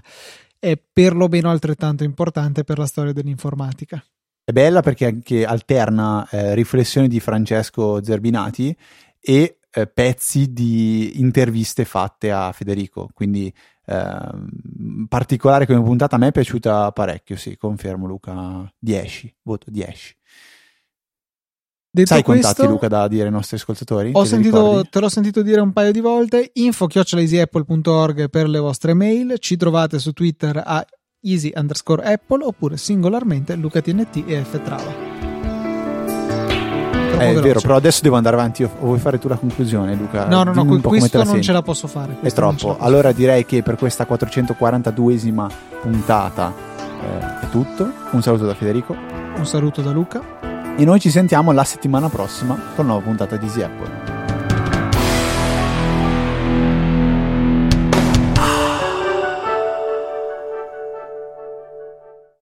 [0.58, 4.02] è perlomeno altrettanto importante per la storia dell'informatica.
[4.44, 8.74] È bella perché alterna eh, riflessioni di Francesco Zerbinati
[9.20, 13.52] e eh, pezzi di interviste fatte a Federico, quindi
[13.90, 20.14] Ehm, particolare come puntata a me è piaciuta parecchio, sì, confermo Luca, 10, voto 10.
[21.98, 24.10] Detto Sai questo, contatti Luca da dire ai nostri ascoltatori?
[24.14, 28.94] Ho sentito, te l'ho sentito dire un paio di volte, info chiocciolaeasyapple.org per le vostre
[28.94, 30.86] mail, ci trovate su Twitter a
[31.22, 35.16] easy underscore apple oppure singolarmente Luca TNT e F Trava.
[37.10, 37.40] Eh, è veloce.
[37.40, 38.62] vero, però adesso devo andare avanti.
[38.62, 40.28] O vuoi fare tu la conclusione, Luca?
[40.28, 42.18] No, no, no, no questo non ce la posso fare.
[42.20, 42.76] È troppo.
[42.78, 45.50] Allora direi che per questa 442esima
[45.82, 47.90] puntata eh, è tutto.
[48.12, 48.94] Un saluto da Federico.
[49.36, 50.57] Un saluto da Luca.
[50.78, 54.17] E noi ci sentiamo la settimana prossima con la nuova puntata di Easy Apple.